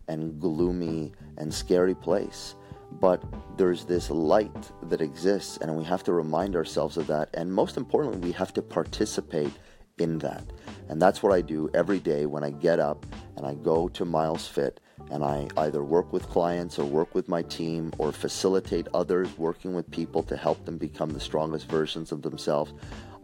and 0.09 0.41
gloomy 0.41 1.13
and 1.37 1.53
scary 1.53 1.95
place 1.95 2.55
but 2.93 3.23
there's 3.57 3.85
this 3.85 4.11
light 4.11 4.73
that 4.85 5.01
exists, 5.01 5.59
and 5.59 5.77
we 5.77 5.85
have 5.85 6.03
to 6.05 6.13
remind 6.13 6.57
ourselves 6.57 6.97
of 6.97 7.07
that. 7.09 7.31
And 7.35 7.53
most 7.53 7.77
importantly, 7.77 8.21
we 8.21 8.33
have 8.33 8.53
to 8.55 8.63
participate 8.63 9.53
in 9.99 10.19
that. 10.19 10.45
And 10.89 11.01
that's 11.01 11.23
what 11.23 11.33
I 11.33 11.41
do 11.41 11.69
every 11.75 11.99
day 11.99 12.27
when 12.27 12.45
I 12.45 12.51
get 12.51 12.79
up 12.79 13.05
and 13.37 13.47
I 13.47 13.55
go 13.55 13.89
to 13.89 14.05
Miles 14.05 14.47
Fit 14.47 14.81
and 15.11 15.25
I 15.25 15.49
either 15.57 15.85
work 15.85 16.13
with 16.13 16.29
clients 16.29 16.79
or 16.79 16.85
work 16.85 17.15
with 17.15 17.29
my 17.29 17.43
team 17.43 17.93
or 17.99 18.13
facilitate 18.13 18.89
others 18.95 19.37
working 19.39 19.75
with 19.75 19.91
people 19.91 20.23
to 20.25 20.37
help 20.37 20.65
them 20.65 20.79
become 20.79 21.11
the 21.11 21.21
strongest 21.21 21.69
versions 21.69 22.13
of 22.13 22.23
themselves. 22.23 22.73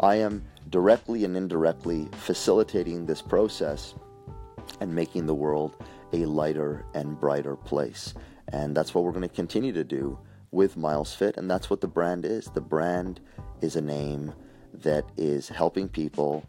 I 0.01 0.17
am 0.17 0.45
directly 0.71 1.25
and 1.25 1.37
indirectly 1.37 2.09
facilitating 2.13 3.07
this 3.07 3.23
process 3.23 3.95
and 4.81 4.95
making 4.95 5.27
the 5.27 5.35
world 5.35 5.77
a 6.13 6.25
lighter 6.27 6.85
and 6.95 7.19
brighter 7.19 7.57
place. 7.57 8.15
And 8.49 8.77
that's 8.77 8.95
what 8.95 9.05
we're 9.05 9.13
going 9.13 9.29
to 9.29 9.35
continue 9.35 9.73
to 9.73 9.85
do 9.85 10.19
with 10.51 10.77
Miles 10.77 11.15
Fit. 11.15 11.37
And 11.37 11.51
that's 11.51 11.69
what 11.69 11.81
the 11.81 11.89
brand 11.89 12.25
is. 12.25 12.47
The 12.47 12.61
brand 12.61 13.21
is 13.61 13.77
a 13.77 13.81
name 13.81 14.33
that 14.73 15.05
is 15.17 15.49
helping 15.49 15.89
people 15.89 16.45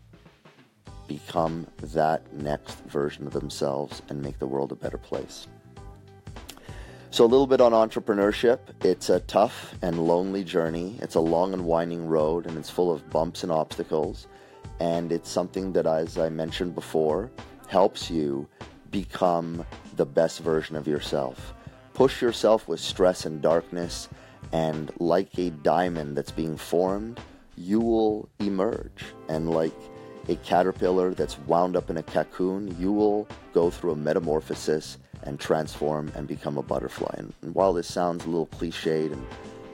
become 1.07 1.67
that 1.81 2.33
next 2.33 2.79
version 2.85 3.27
of 3.27 3.33
themselves 3.33 4.01
and 4.09 4.21
make 4.21 4.39
the 4.39 4.47
world 4.47 4.71
a 4.71 4.75
better 4.75 4.97
place. 4.97 5.47
So, 7.11 7.23
a 7.23 7.27
little 7.27 7.47
bit 7.47 7.61
on 7.61 7.71
entrepreneurship. 7.71 8.59
It's 8.83 9.09
a 9.09 9.21
tough 9.21 9.75
and 9.81 10.05
lonely 10.05 10.43
journey. 10.43 10.97
It's 11.01 11.15
a 11.15 11.19
long 11.21 11.53
and 11.53 11.65
winding 11.65 12.07
road, 12.07 12.45
and 12.45 12.57
it's 12.57 12.69
full 12.69 12.91
of 12.91 13.09
bumps 13.09 13.43
and 13.43 13.51
obstacles. 13.51 14.27
And 14.81 15.13
it's 15.13 15.29
something 15.29 15.71
that, 15.73 15.87
as 15.87 16.17
I 16.17 16.27
mentioned 16.27 16.75
before, 16.75 17.31
helps 17.67 18.11
you 18.11 18.49
become 18.91 19.65
the 19.95 20.05
best 20.05 20.41
version 20.41 20.75
of 20.75 20.87
yourself 20.87 21.54
push 21.95 22.21
yourself 22.21 22.67
with 22.67 22.79
stress 22.79 23.25
and 23.25 23.41
darkness 23.41 24.09
And 24.51 24.91
like 24.99 25.37
a 25.39 25.49
diamond 25.49 26.15
that's 26.15 26.31
being 26.31 26.55
formed, 26.55 27.19
you 27.57 27.79
will 27.79 28.29
emerge. 28.39 29.03
And 29.27 29.49
like 29.49 29.73
a 30.29 30.35
caterpillar 30.37 31.13
that's 31.13 31.39
wound 31.39 31.75
up 31.75 31.89
in 31.89 31.97
a 31.97 32.03
cocoon, 32.03 32.75
you 32.79 32.91
will 32.91 33.27
go 33.53 33.69
through 33.69 33.91
a 33.91 33.95
metamorphosis 33.95 34.97
and 35.23 35.39
transform 35.39 36.11
and 36.15 36.27
become 36.27 36.57
a 36.57 36.63
butterfly. 36.63 37.13
And, 37.17 37.33
and 37.41 37.55
while 37.55 37.73
this 37.73 37.91
sounds 37.91 38.25
a 38.25 38.29
little 38.29 38.47
cliched 38.47 39.11
and 39.11 39.25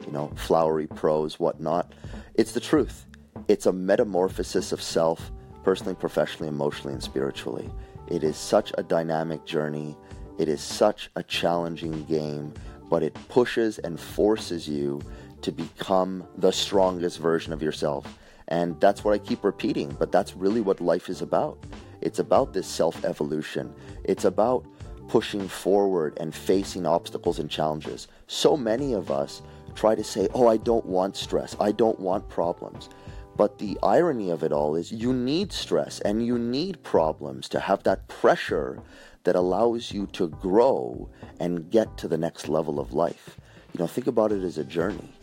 you 0.06 0.12
know 0.12 0.32
flowery 0.36 0.88
prose, 0.88 1.40
whatnot, 1.40 1.92
it's 2.36 2.54
the 2.54 2.60
truth. 2.60 3.06
It's 3.48 3.66
a 3.66 3.74
metamorphosis 3.74 4.72
of 4.72 4.82
self, 4.82 5.32
personally, 5.64 5.96
professionally, 5.96 6.48
emotionally, 6.48 6.94
and 6.94 7.04
spiritually. 7.04 7.70
It 8.08 8.24
is 8.24 8.38
such 8.38 8.72
a 8.78 8.84
dynamic 8.84 9.46
journey. 9.46 9.98
It 10.42 10.50
is 10.50 10.60
such 10.60 11.12
a 11.16 11.22
challenging 11.22 12.04
game, 12.06 12.56
but 12.90 13.04
it 13.04 13.14
pushes 13.30 13.78
and 13.78 14.00
forces 14.00 14.68
you 14.68 15.00
to 15.44 15.52
become 15.52 16.28
the 16.36 16.52
strongest 16.52 17.20
version 17.20 17.54
of 17.54 17.62
yourself. 17.62 18.18
And 18.48 18.82
that's 18.82 19.04
what 19.04 19.14
I 19.14 19.20
keep 19.20 19.44
repeating, 19.44 19.96
but 20.00 20.12
that's 20.12 20.36
really 20.36 20.62
what 20.62 20.82
life 20.82 21.10
is 21.10 21.22
about. 21.22 21.64
It's 22.02 22.18
about 22.18 22.54
this 22.54 22.66
self 22.66 23.06
evolution. 23.06 23.72
It's 24.04 24.26
about 24.26 24.66
pushing 25.08 25.48
forward 25.48 26.18
and 26.20 26.34
facing 26.34 26.88
obstacles 26.88 27.38
and 27.38 27.48
challenges. 27.48 28.08
So 28.26 28.58
many 28.58 28.94
of 28.94 29.12
us 29.12 29.44
try 29.76 29.94
to 29.94 30.04
say, 30.04 30.28
Oh, 30.34 30.48
I 30.48 30.58
don't 30.58 30.88
want 30.88 31.18
stress. 31.18 31.56
I 31.60 31.72
don't 31.72 32.00
want 32.00 32.28
problems. 32.30 32.90
But 33.38 33.60
the 33.60 33.78
irony 33.84 34.32
of 34.32 34.44
it 34.44 34.52
all 34.52 34.76
is 34.76 34.92
you 34.92 35.14
need 35.14 35.54
stress 35.54 36.00
and 36.02 36.26
you 36.26 36.40
need 36.40 36.82
problems 36.82 37.48
to 37.50 37.60
have 37.60 37.84
that 37.84 38.08
pressure 38.08 38.82
that 39.24 39.36
allows 39.36 39.92
you 39.92 40.08
to 40.08 40.28
grow 40.28 41.10
and 41.40 41.70
get 41.70 41.98
to 41.98 42.08
the 42.08 42.18
next 42.18 42.48
level 42.48 42.80
of 42.80 42.94
life. 42.94 43.38
You 43.74 43.80
know, 43.80 43.88
think 43.88 44.08
about 44.08 44.32
it 44.32 44.44
as 44.44 44.58
a 44.58 44.64
journey. 44.64 45.14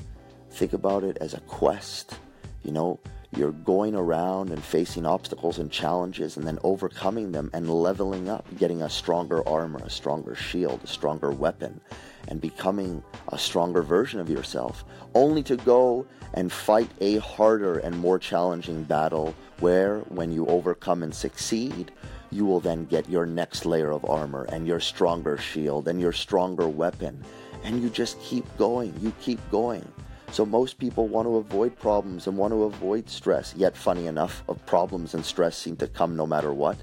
Think 0.51 0.73
about 0.73 1.05
it 1.05 1.19
as 1.21 1.35
a 1.35 1.41
quest. 1.41 2.19
You 2.63 2.73
know, 2.73 3.01
you're 3.37 3.53
going 3.53 3.95
around 3.95 4.51
and 4.51 4.63
facing 4.63 5.05
obstacles 5.05 5.59
and 5.59 5.71
challenges 5.71 6.37
and 6.37 6.47
then 6.47 6.59
overcoming 6.63 7.33
them 7.33 7.51
and 7.53 7.69
leveling 7.69 8.29
up, 8.29 8.47
getting 8.57 8.83
a 8.83 8.89
stronger 8.89 9.47
armor, 9.47 9.81
a 9.85 9.91
stronger 9.91 10.35
shield, 10.35 10.81
a 10.83 10.87
stronger 10.87 11.31
weapon, 11.31 11.81
and 12.29 12.41
becoming 12.41 13.03
a 13.29 13.39
stronger 13.39 13.83
version 13.83 14.19
of 14.19 14.31
yourself, 14.31 14.85
only 15.15 15.43
to 15.43 15.57
go 15.57 16.07
and 16.35 16.51
fight 16.51 16.91
a 17.01 17.19
harder 17.19 17.79
and 17.79 17.99
more 17.99 18.19
challenging 18.19 18.83
battle 18.85 19.35
where, 19.61 20.01
when 20.09 20.33
you 20.33 20.47
overcome 20.47 21.03
and 21.03 21.15
succeed, 21.15 21.91
you 22.31 22.45
will 22.45 22.61
then 22.61 22.85
get 22.85 23.09
your 23.09 23.27
next 23.27 23.65
layer 23.65 23.91
of 23.91 24.05
armor 24.05 24.45
and 24.51 24.67
your 24.67 24.81
stronger 24.81 25.37
shield 25.37 25.89
and 25.89 26.01
your 26.01 26.13
stronger 26.13 26.69
weapon. 26.69 27.23
And 27.65 27.83
you 27.83 27.91
just 27.91 28.21
keep 28.21 28.45
going, 28.57 28.95
you 29.01 29.13
keep 29.21 29.41
going. 29.51 29.87
So 30.31 30.45
most 30.45 30.79
people 30.79 31.09
want 31.09 31.27
to 31.27 31.37
avoid 31.37 31.79
problems 31.79 32.27
and 32.27 32.37
want 32.37 32.53
to 32.53 32.65
avoid 32.65 33.09
stress. 33.09 33.55
Yet, 33.57 33.77
funny 33.77 34.07
enough, 34.07 34.45
of 34.49 34.65
problems 34.67 35.15
and 35.15 35.25
stress 35.25 35.57
seem 35.57 35.77
to 35.77 35.89
come 35.89 36.17
no 36.17 36.27
matter 36.27 36.53
what. 36.53 36.77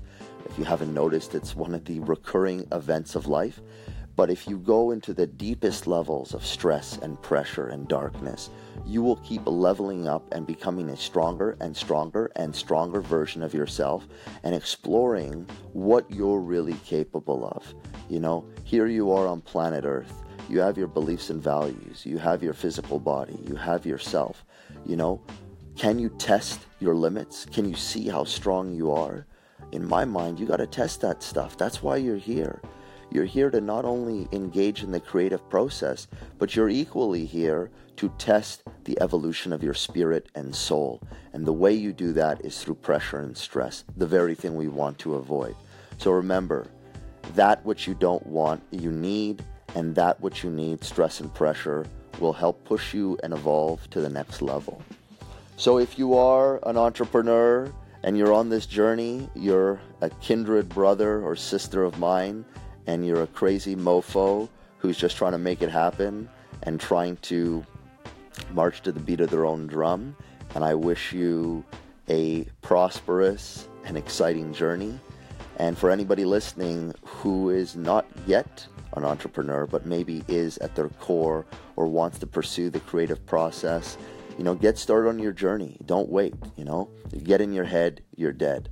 If 0.45 0.57
you 0.57 0.63
haven't 0.63 0.93
noticed, 0.93 1.35
it's 1.35 1.55
one 1.55 1.75
of 1.75 1.85
the 1.85 1.99
recurring 1.99 2.67
events 2.71 3.15
of 3.15 3.27
life. 3.27 3.61
But 4.15 4.29
if 4.29 4.47
you 4.47 4.57
go 4.57 4.91
into 4.91 5.13
the 5.13 5.27
deepest 5.27 5.87
levels 5.87 6.33
of 6.33 6.45
stress 6.45 6.97
and 6.97 7.21
pressure 7.21 7.67
and 7.67 7.87
darkness, 7.87 8.49
you 8.85 9.01
will 9.01 9.17
keep 9.17 9.41
leveling 9.45 10.07
up 10.07 10.33
and 10.33 10.45
becoming 10.45 10.89
a 10.89 10.97
stronger 10.97 11.57
and 11.59 11.75
stronger 11.75 12.31
and 12.35 12.55
stronger 12.55 13.01
version 13.01 13.43
of 13.43 13.53
yourself 13.53 14.07
and 14.43 14.55
exploring 14.55 15.47
what 15.73 16.09
you're 16.09 16.39
really 16.39 16.75
capable 16.85 17.47
of. 17.47 17.73
You 18.09 18.19
know, 18.19 18.45
here 18.63 18.87
you 18.87 19.11
are 19.11 19.27
on 19.27 19.41
planet 19.41 19.85
Earth. 19.85 20.23
You 20.49 20.59
have 20.59 20.77
your 20.77 20.87
beliefs 20.87 21.29
and 21.29 21.41
values. 21.41 22.05
You 22.05 22.17
have 22.19 22.43
your 22.43 22.53
physical 22.53 22.99
body. 22.99 23.39
You 23.47 23.55
have 23.55 23.85
yourself. 23.85 24.45
You 24.85 24.95
know, 24.95 25.21
can 25.75 25.97
you 25.97 26.09
test 26.09 26.67
your 26.79 26.95
limits? 26.95 27.45
Can 27.45 27.67
you 27.67 27.75
see 27.75 28.07
how 28.07 28.23
strong 28.23 28.73
you 28.73 28.91
are? 28.91 29.25
In 29.71 29.85
my 29.85 30.05
mind, 30.05 30.39
you 30.39 30.45
got 30.45 30.57
to 30.57 30.67
test 30.67 31.01
that 31.01 31.23
stuff. 31.23 31.57
That's 31.57 31.81
why 31.81 31.97
you're 31.97 32.17
here. 32.17 32.61
You're 33.15 33.23
here 33.23 33.49
to 33.49 33.61
not 33.61 33.85
only 33.85 34.27
engage 34.33 34.83
in 34.83 34.91
the 34.91 34.99
creative 34.99 35.49
process, 35.49 36.09
but 36.37 36.53
you're 36.53 36.67
equally 36.67 37.23
here 37.23 37.71
to 37.95 38.13
test 38.17 38.63
the 38.83 38.99
evolution 38.99 39.53
of 39.53 39.63
your 39.63 39.73
spirit 39.73 40.27
and 40.35 40.53
soul. 40.53 41.01
And 41.31 41.45
the 41.45 41.53
way 41.53 41.71
you 41.71 41.93
do 41.93 42.11
that 42.11 42.43
is 42.43 42.61
through 42.61 42.75
pressure 42.75 43.21
and 43.21 43.37
stress, 43.37 43.85
the 43.95 44.05
very 44.05 44.35
thing 44.35 44.57
we 44.57 44.67
want 44.67 44.99
to 44.99 45.15
avoid. 45.15 45.55
So 45.97 46.11
remember, 46.11 46.67
that 47.35 47.65
which 47.65 47.87
you 47.87 47.93
don't 47.93 48.27
want, 48.27 48.61
you 48.71 48.91
need, 48.91 49.45
and 49.75 49.95
that 49.95 50.19
which 50.19 50.43
you 50.43 50.51
need, 50.51 50.83
stress 50.83 51.21
and 51.21 51.33
pressure, 51.33 51.85
will 52.19 52.33
help 52.33 52.65
push 52.65 52.93
you 52.93 53.17
and 53.23 53.31
evolve 53.31 53.89
to 53.91 54.01
the 54.01 54.09
next 54.09 54.41
level. 54.41 54.81
So 55.55 55.77
if 55.77 55.97
you 55.97 56.15
are 56.15 56.59
an 56.67 56.75
entrepreneur 56.75 57.73
and 58.03 58.17
you're 58.17 58.33
on 58.33 58.49
this 58.49 58.65
journey, 58.65 59.29
you're 59.35 59.79
a 60.01 60.09
kindred 60.09 60.67
brother 60.67 61.21
or 61.21 61.37
sister 61.37 61.85
of 61.85 61.97
mine, 61.97 62.43
and 62.87 63.05
you're 63.05 63.23
a 63.23 63.27
crazy 63.27 63.75
mofo 63.75 64.49
who's 64.77 64.97
just 64.97 65.17
trying 65.17 65.31
to 65.31 65.37
make 65.37 65.61
it 65.61 65.69
happen 65.69 66.29
and 66.63 66.79
trying 66.79 67.17
to 67.17 67.65
march 68.51 68.81
to 68.81 68.91
the 68.91 68.99
beat 68.99 69.19
of 69.19 69.29
their 69.29 69.45
own 69.45 69.67
drum. 69.67 70.15
And 70.53 70.63
I 70.63 70.75
wish 70.75 71.13
you 71.13 71.63
a 72.09 72.45
prosperous 72.61 73.67
and 73.85 73.97
exciting 73.97 74.53
journey. 74.53 74.99
And 75.57 75.77
for 75.77 75.89
anybody 75.89 76.25
listening 76.25 76.93
who 77.03 77.49
is 77.49 77.75
not 77.75 78.05
yet 78.27 78.67
an 78.95 79.05
entrepreneur, 79.05 79.65
but 79.65 79.85
maybe 79.85 80.23
is 80.27 80.57
at 80.59 80.75
their 80.75 80.89
core 80.89 81.45
or 81.75 81.87
wants 81.87 82.19
to 82.19 82.27
pursue 82.27 82.69
the 82.69 82.79
creative 82.81 83.25
process, 83.25 83.97
you 84.37 84.43
know, 84.43 84.55
get 84.55 84.77
started 84.77 85.09
on 85.09 85.19
your 85.19 85.31
journey. 85.31 85.77
Don't 85.85 86.09
wait, 86.09 86.33
you 86.57 86.65
know. 86.65 86.89
you 87.13 87.21
get 87.21 87.41
in 87.41 87.53
your 87.53 87.65
head, 87.65 88.01
you're 88.15 88.33
dead. 88.33 88.69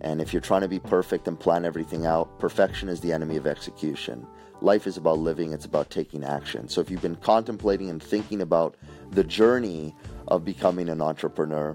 And 0.00 0.20
if 0.20 0.32
you're 0.32 0.40
trying 0.40 0.62
to 0.62 0.68
be 0.68 0.78
perfect 0.78 1.28
and 1.28 1.38
plan 1.38 1.64
everything 1.64 2.06
out, 2.06 2.38
perfection 2.38 2.88
is 2.88 3.00
the 3.00 3.12
enemy 3.12 3.36
of 3.36 3.46
execution. 3.46 4.26
Life 4.62 4.86
is 4.86 4.96
about 4.96 5.18
living, 5.18 5.52
it's 5.52 5.64
about 5.64 5.90
taking 5.90 6.24
action. 6.24 6.68
So 6.68 6.80
if 6.80 6.90
you've 6.90 7.02
been 7.02 7.16
contemplating 7.16 7.88
and 7.88 8.02
thinking 8.02 8.42
about 8.42 8.76
the 9.10 9.24
journey 9.24 9.94
of 10.28 10.44
becoming 10.44 10.88
an 10.88 11.00
entrepreneur, 11.00 11.74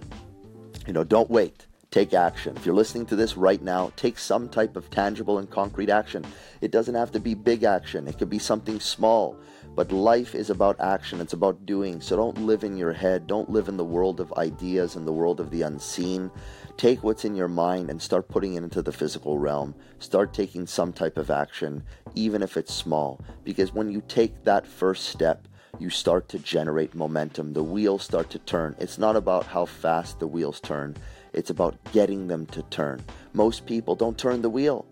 you 0.85 0.93
know, 0.93 1.03
don't 1.03 1.29
wait. 1.29 1.65
Take 1.91 2.13
action. 2.13 2.57
If 2.57 2.65
you're 2.65 2.75
listening 2.75 3.05
to 3.07 3.15
this 3.15 3.37
right 3.37 3.61
now, 3.61 3.91
take 3.95 4.19
some 4.19 4.49
type 4.49 4.75
of 4.75 4.89
tangible 4.89 5.37
and 5.37 5.49
concrete 5.49 5.89
action. 5.89 6.25
It 6.61 6.71
doesn't 6.71 6.95
have 6.95 7.11
to 7.13 7.19
be 7.19 7.35
big 7.35 7.63
action, 7.63 8.07
it 8.07 8.17
could 8.17 8.29
be 8.29 8.39
something 8.39 8.79
small. 8.79 9.37
But 9.75 9.91
life 9.91 10.35
is 10.35 10.49
about 10.49 10.79
action, 10.79 11.19
it's 11.19 11.33
about 11.33 11.65
doing. 11.65 11.99
So 11.99 12.15
don't 12.15 12.45
live 12.45 12.63
in 12.63 12.77
your 12.77 12.93
head, 12.93 13.27
don't 13.27 13.49
live 13.49 13.67
in 13.67 13.75
the 13.75 13.83
world 13.83 14.21
of 14.21 14.33
ideas 14.33 14.95
and 14.95 15.05
the 15.05 15.11
world 15.11 15.41
of 15.41 15.51
the 15.51 15.63
unseen. 15.63 16.31
Take 16.77 17.03
what's 17.03 17.25
in 17.25 17.35
your 17.35 17.49
mind 17.49 17.89
and 17.89 18.01
start 18.01 18.29
putting 18.29 18.55
it 18.55 18.63
into 18.63 18.81
the 18.81 18.93
physical 18.93 19.37
realm. 19.37 19.75
Start 19.99 20.33
taking 20.33 20.65
some 20.65 20.93
type 20.93 21.17
of 21.17 21.29
action, 21.29 21.83
even 22.15 22.41
if 22.41 22.55
it's 22.55 22.73
small. 22.73 23.19
Because 23.43 23.73
when 23.73 23.91
you 23.91 24.01
take 24.07 24.43
that 24.45 24.65
first 24.65 25.09
step, 25.09 25.47
you 25.77 25.89
start 25.89 26.29
to 26.29 26.39
generate 26.39 26.95
momentum. 26.95 27.51
The 27.51 27.63
wheels 27.63 28.03
start 28.03 28.29
to 28.29 28.39
turn. 28.39 28.75
It's 28.79 28.97
not 28.97 29.17
about 29.17 29.45
how 29.45 29.65
fast 29.65 30.19
the 30.19 30.27
wheels 30.27 30.61
turn, 30.61 30.95
it's 31.33 31.49
about 31.49 31.77
getting 31.91 32.27
them 32.27 32.45
to 32.47 32.61
turn. 32.63 33.03
Most 33.33 33.65
people 33.65 33.95
don't 33.95 34.17
turn 34.17 34.41
the 34.41 34.49
wheel. 34.49 34.85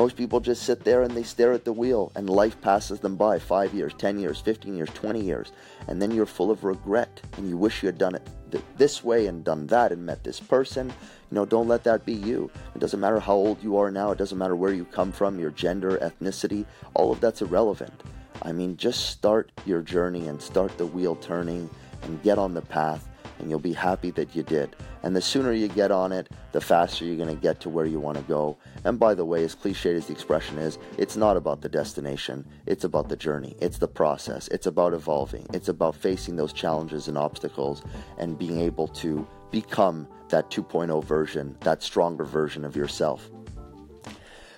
Most 0.00 0.16
people 0.16 0.40
just 0.40 0.62
sit 0.62 0.82
there 0.82 1.02
and 1.02 1.14
they 1.14 1.22
stare 1.22 1.52
at 1.52 1.66
the 1.66 1.74
wheel, 1.74 2.10
and 2.14 2.30
life 2.30 2.58
passes 2.62 3.00
them 3.00 3.16
by 3.16 3.38
five 3.38 3.74
years, 3.74 3.92
10 3.98 4.18
years, 4.18 4.40
15 4.40 4.74
years, 4.74 4.88
20 4.94 5.20
years. 5.20 5.52
And 5.88 6.00
then 6.00 6.10
you're 6.10 6.24
full 6.24 6.50
of 6.50 6.64
regret 6.64 7.20
and 7.36 7.50
you 7.50 7.58
wish 7.58 7.82
you 7.82 7.88
had 7.88 7.98
done 7.98 8.14
it 8.14 8.26
th- 8.50 8.64
this 8.78 9.04
way 9.04 9.26
and 9.26 9.44
done 9.44 9.66
that 9.66 9.92
and 9.92 10.06
met 10.06 10.24
this 10.24 10.40
person. 10.40 10.88
You 10.88 11.34
know, 11.34 11.44
don't 11.44 11.68
let 11.68 11.84
that 11.84 12.06
be 12.06 12.14
you. 12.14 12.50
It 12.74 12.78
doesn't 12.78 12.98
matter 12.98 13.20
how 13.20 13.34
old 13.34 13.62
you 13.62 13.76
are 13.76 13.90
now, 13.90 14.10
it 14.10 14.16
doesn't 14.16 14.38
matter 14.38 14.56
where 14.56 14.72
you 14.72 14.86
come 14.86 15.12
from, 15.12 15.38
your 15.38 15.50
gender, 15.50 15.98
ethnicity, 15.98 16.64
all 16.94 17.12
of 17.12 17.20
that's 17.20 17.42
irrelevant. 17.42 18.02
I 18.40 18.52
mean, 18.52 18.78
just 18.78 19.10
start 19.10 19.52
your 19.66 19.82
journey 19.82 20.28
and 20.28 20.40
start 20.40 20.78
the 20.78 20.86
wheel 20.86 21.14
turning 21.16 21.68
and 22.04 22.22
get 22.22 22.38
on 22.38 22.54
the 22.54 22.62
path 22.62 23.06
and 23.40 23.50
you'll 23.50 23.58
be 23.58 23.72
happy 23.72 24.10
that 24.12 24.36
you 24.36 24.42
did. 24.42 24.76
And 25.02 25.16
the 25.16 25.20
sooner 25.20 25.52
you 25.52 25.68
get 25.68 25.90
on 25.90 26.12
it, 26.12 26.28
the 26.52 26.60
faster 26.60 27.04
you're 27.04 27.16
going 27.16 27.34
to 27.34 27.40
get 27.40 27.60
to 27.60 27.68
where 27.68 27.86
you 27.86 27.98
want 27.98 28.18
to 28.18 28.24
go. 28.24 28.56
And 28.84 28.98
by 28.98 29.14
the 29.14 29.24
way, 29.24 29.44
as 29.44 29.56
cliched 29.56 29.96
as 29.96 30.06
the 30.06 30.12
expression 30.12 30.58
is, 30.58 30.78
it's 30.98 31.16
not 31.16 31.36
about 31.36 31.62
the 31.62 31.68
destination, 31.68 32.46
it's 32.66 32.84
about 32.84 33.08
the 33.08 33.16
journey, 33.16 33.56
it's 33.60 33.78
the 33.78 33.88
process, 33.88 34.48
it's 34.48 34.66
about 34.66 34.94
evolving, 34.94 35.46
it's 35.52 35.68
about 35.68 35.96
facing 35.96 36.36
those 36.36 36.52
challenges 36.52 37.08
and 37.08 37.18
obstacles 37.18 37.82
and 38.18 38.38
being 38.38 38.60
able 38.60 38.88
to 38.88 39.26
become 39.50 40.06
that 40.28 40.50
2.0 40.50 41.02
version, 41.04 41.56
that 41.60 41.82
stronger 41.82 42.24
version 42.24 42.64
of 42.64 42.76
yourself. 42.76 43.30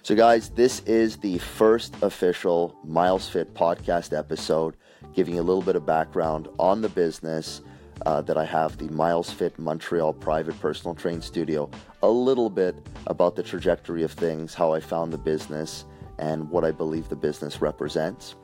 So, 0.05 0.17
guys, 0.17 0.51
this 0.51 0.81
is 0.81 1.17
the 1.19 1.39
first 1.39 1.95
official 2.03 2.77
Miles 2.85 3.29
Fit 3.29 3.55
podcast 3.55 4.17
episode, 4.17 4.77
giving 5.15 5.37
you 5.37 5.41
a 5.41 5.45
little 5.45 5.63
bit 5.63 5.77
of 5.77 5.87
background 5.87 6.49
on 6.59 6.83
the 6.83 6.89
business 6.89 7.63
uh, 8.07 8.21
that 8.23 8.37
I 8.37 8.45
have 8.45 8.79
the 8.79 8.89
Miles 8.89 9.31
Fit 9.31 9.59
Montreal 9.59 10.13
private 10.13 10.59
personal 10.61 10.95
train 10.95 11.21
studio, 11.21 11.71
a 12.03 12.09
little 12.09 12.51
bit 12.51 12.77
about 13.07 13.37
the 13.37 13.43
trajectory 13.43 14.03
of 14.03 14.13
things, 14.13 14.55
how 14.55 14.73
I 14.73 14.81
found 14.81 15.13
the 15.13 15.19
business, 15.19 15.85
and 16.19 16.49
what 16.51 16.65
I 16.65 16.71
believe 16.71 17.09
the 17.09 17.17
business 17.17 17.61
represents. 17.61 18.37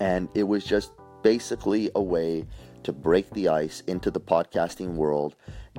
And 0.00 0.28
it 0.34 0.44
was 0.44 0.64
just 0.64 0.92
basically 1.22 1.90
a 1.94 2.02
way 2.02 2.46
to 2.82 2.92
break 2.92 3.28
the 3.30 3.48
ice 3.48 3.82
into 3.86 4.10
the 4.10 4.20
podcasting 4.20 4.94
world, 4.94 5.36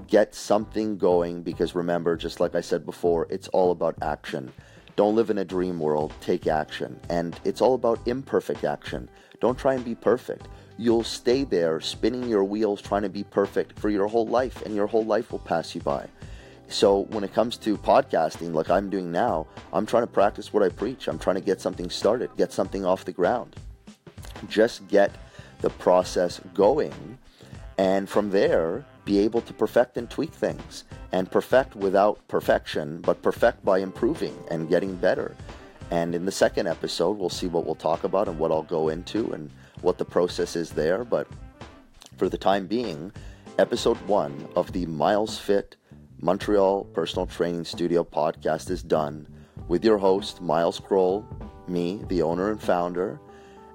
get 0.08 0.36
something 0.36 0.98
going, 0.98 1.42
because 1.44 1.76
remember, 1.76 2.16
just 2.16 2.40
like 2.40 2.56
I 2.56 2.62
said 2.62 2.86
before, 2.86 3.28
it's 3.30 3.48
all 3.50 3.72
about 3.72 3.96
action. 4.02 4.52
Don't 4.96 5.16
live 5.16 5.30
in 5.30 5.38
a 5.38 5.46
dream 5.46 5.80
world, 5.80 6.14
take 6.20 6.46
action. 6.46 7.00
And 7.10 7.40
it's 7.46 7.62
all 7.62 7.74
about 7.74 8.06
imperfect 8.06 8.66
action. 8.66 9.10
Don't 9.40 9.58
try 9.58 9.74
and 9.74 9.86
be 9.86 9.96
perfect. 9.96 10.48
You'll 10.78 11.04
stay 11.04 11.44
there 11.44 11.82
spinning 11.82 12.28
your 12.30 12.44
wheels 12.44 12.82
trying 12.82 13.02
to 13.04 13.10
be 13.10 13.24
perfect 13.24 13.78
for 13.80 13.90
your 13.90 14.08
whole 14.08 14.28
life, 14.28 14.62
and 14.66 14.76
your 14.76 14.88
whole 14.88 15.06
life 15.06 15.32
will 15.32 15.40
pass 15.40 15.76
you 15.76 15.82
by. 15.82 16.08
So 16.68 17.06
when 17.10 17.24
it 17.24 17.34
comes 17.34 17.58
to 17.58 17.78
podcasting, 17.78 18.54
like 18.54 18.70
I'm 18.70 18.90
doing 18.90 19.12
now, 19.12 19.48
I'm 19.74 19.86
trying 19.86 20.04
to 20.04 20.08
practice 20.08 20.54
what 20.54 20.64
I 20.64 20.70
preach. 20.70 21.08
I'm 21.08 21.20
trying 21.20 21.36
to 21.36 21.42
get 21.42 21.60
something 21.60 21.90
started, 21.90 22.30
get 22.38 22.52
something 22.52 22.86
off 22.86 23.06
the 23.06 23.12
ground. 23.12 23.56
Just 24.48 24.88
get 24.88 25.12
the 25.62 25.70
process 25.72 26.40
going, 26.54 27.18
and 27.78 28.08
from 28.08 28.30
there, 28.30 28.86
be 29.04 29.20
able 29.20 29.42
to 29.42 29.54
perfect 29.54 29.98
and 29.98 30.10
tweak 30.10 30.32
things. 30.32 30.84
And 31.12 31.32
perfect 31.32 31.76
without 31.76 32.26
perfection, 32.28 33.02
but 33.02 33.24
perfect 33.24 33.66
by 33.66 33.80
improving 33.80 34.38
and 34.52 34.70
getting 34.70 34.96
better. 34.96 35.36
And 35.92 36.14
in 36.14 36.26
the 36.26 36.32
second 36.32 36.68
episode, 36.68 37.18
we'll 37.18 37.30
see 37.30 37.48
what 37.48 37.66
we'll 37.66 37.76
talk 37.76 38.04
about 38.04 38.28
and 38.28 38.38
what 38.38 38.52
I'll 38.52 38.64
go 38.64 38.90
into 38.90 39.32
and 39.32 39.50
what 39.82 39.98
the 39.98 40.06
process 40.06 40.56
is 40.56 40.72
there. 40.72 41.04
But 41.04 41.28
for 42.18 42.30
the 42.30 42.38
time 42.38 42.68
being, 42.68 43.12
episode 43.58 43.98
one 44.08 44.48
of 44.56 44.72
the 44.72 44.86
Miles 44.86 45.38
Fit 45.38 45.76
Montreal 46.22 46.86
Personal 46.86 47.26
Training 47.26 47.66
Studio 47.66 48.04
podcast 48.04 48.70
is 48.70 48.84
done 48.84 49.28
with 49.68 49.86
your 49.86 49.98
host, 49.98 50.42
Miles 50.42 50.80
Krol, 50.80 51.26
me, 51.68 52.04
the 52.08 52.22
owner 52.22 52.52
and 52.52 52.62
founder, 52.62 53.20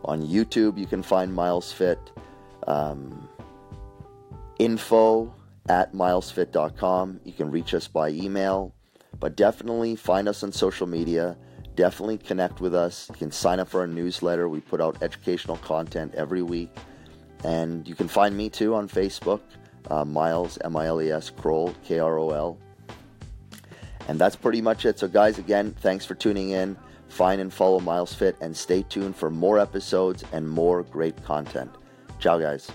On 0.06 0.22
YouTube, 0.22 0.78
you 0.78 0.86
can 0.86 1.02
find 1.02 1.34
Miles 1.34 1.70
Fit 1.72 1.98
um, 2.66 3.28
info 4.58 5.30
at 5.68 5.92
milesfit.com. 5.92 7.20
You 7.24 7.32
can 7.34 7.50
reach 7.50 7.74
us 7.74 7.86
by 7.86 8.08
email, 8.08 8.72
but 9.20 9.36
definitely 9.36 9.94
find 9.94 10.28
us 10.28 10.42
on 10.42 10.52
social 10.52 10.86
media. 10.86 11.36
Definitely 11.74 12.16
connect 12.16 12.62
with 12.62 12.74
us. 12.74 13.10
You 13.10 13.16
can 13.16 13.30
sign 13.30 13.60
up 13.60 13.68
for 13.68 13.80
our 13.80 13.86
newsletter. 13.86 14.48
We 14.48 14.60
put 14.60 14.80
out 14.80 15.02
educational 15.02 15.58
content 15.58 16.14
every 16.14 16.40
week. 16.40 16.74
And 17.44 17.86
you 17.86 17.94
can 17.94 18.08
find 18.08 18.34
me 18.34 18.48
too 18.48 18.74
on 18.74 18.88
Facebook, 18.88 19.40
uh, 19.90 20.04
Miles, 20.04 20.58
M 20.64 20.76
I 20.76 20.86
L 20.86 21.00
E 21.00 21.10
S, 21.10 21.30
Krol, 21.30 21.74
K 21.84 21.98
R 21.98 22.18
O 22.18 22.30
L. 22.30 22.58
And 24.08 24.18
that's 24.18 24.36
pretty 24.36 24.60
much 24.60 24.84
it. 24.84 24.98
So, 24.98 25.08
guys, 25.08 25.38
again, 25.38 25.74
thanks 25.80 26.04
for 26.04 26.14
tuning 26.14 26.50
in. 26.50 26.76
Find 27.08 27.40
and 27.40 27.52
follow 27.52 27.80
Miles 27.80 28.14
Fit 28.14 28.36
and 28.40 28.56
stay 28.56 28.82
tuned 28.82 29.16
for 29.16 29.30
more 29.30 29.58
episodes 29.58 30.24
and 30.32 30.48
more 30.48 30.82
great 30.82 31.22
content. 31.24 31.70
Ciao, 32.18 32.38
guys. 32.38 32.70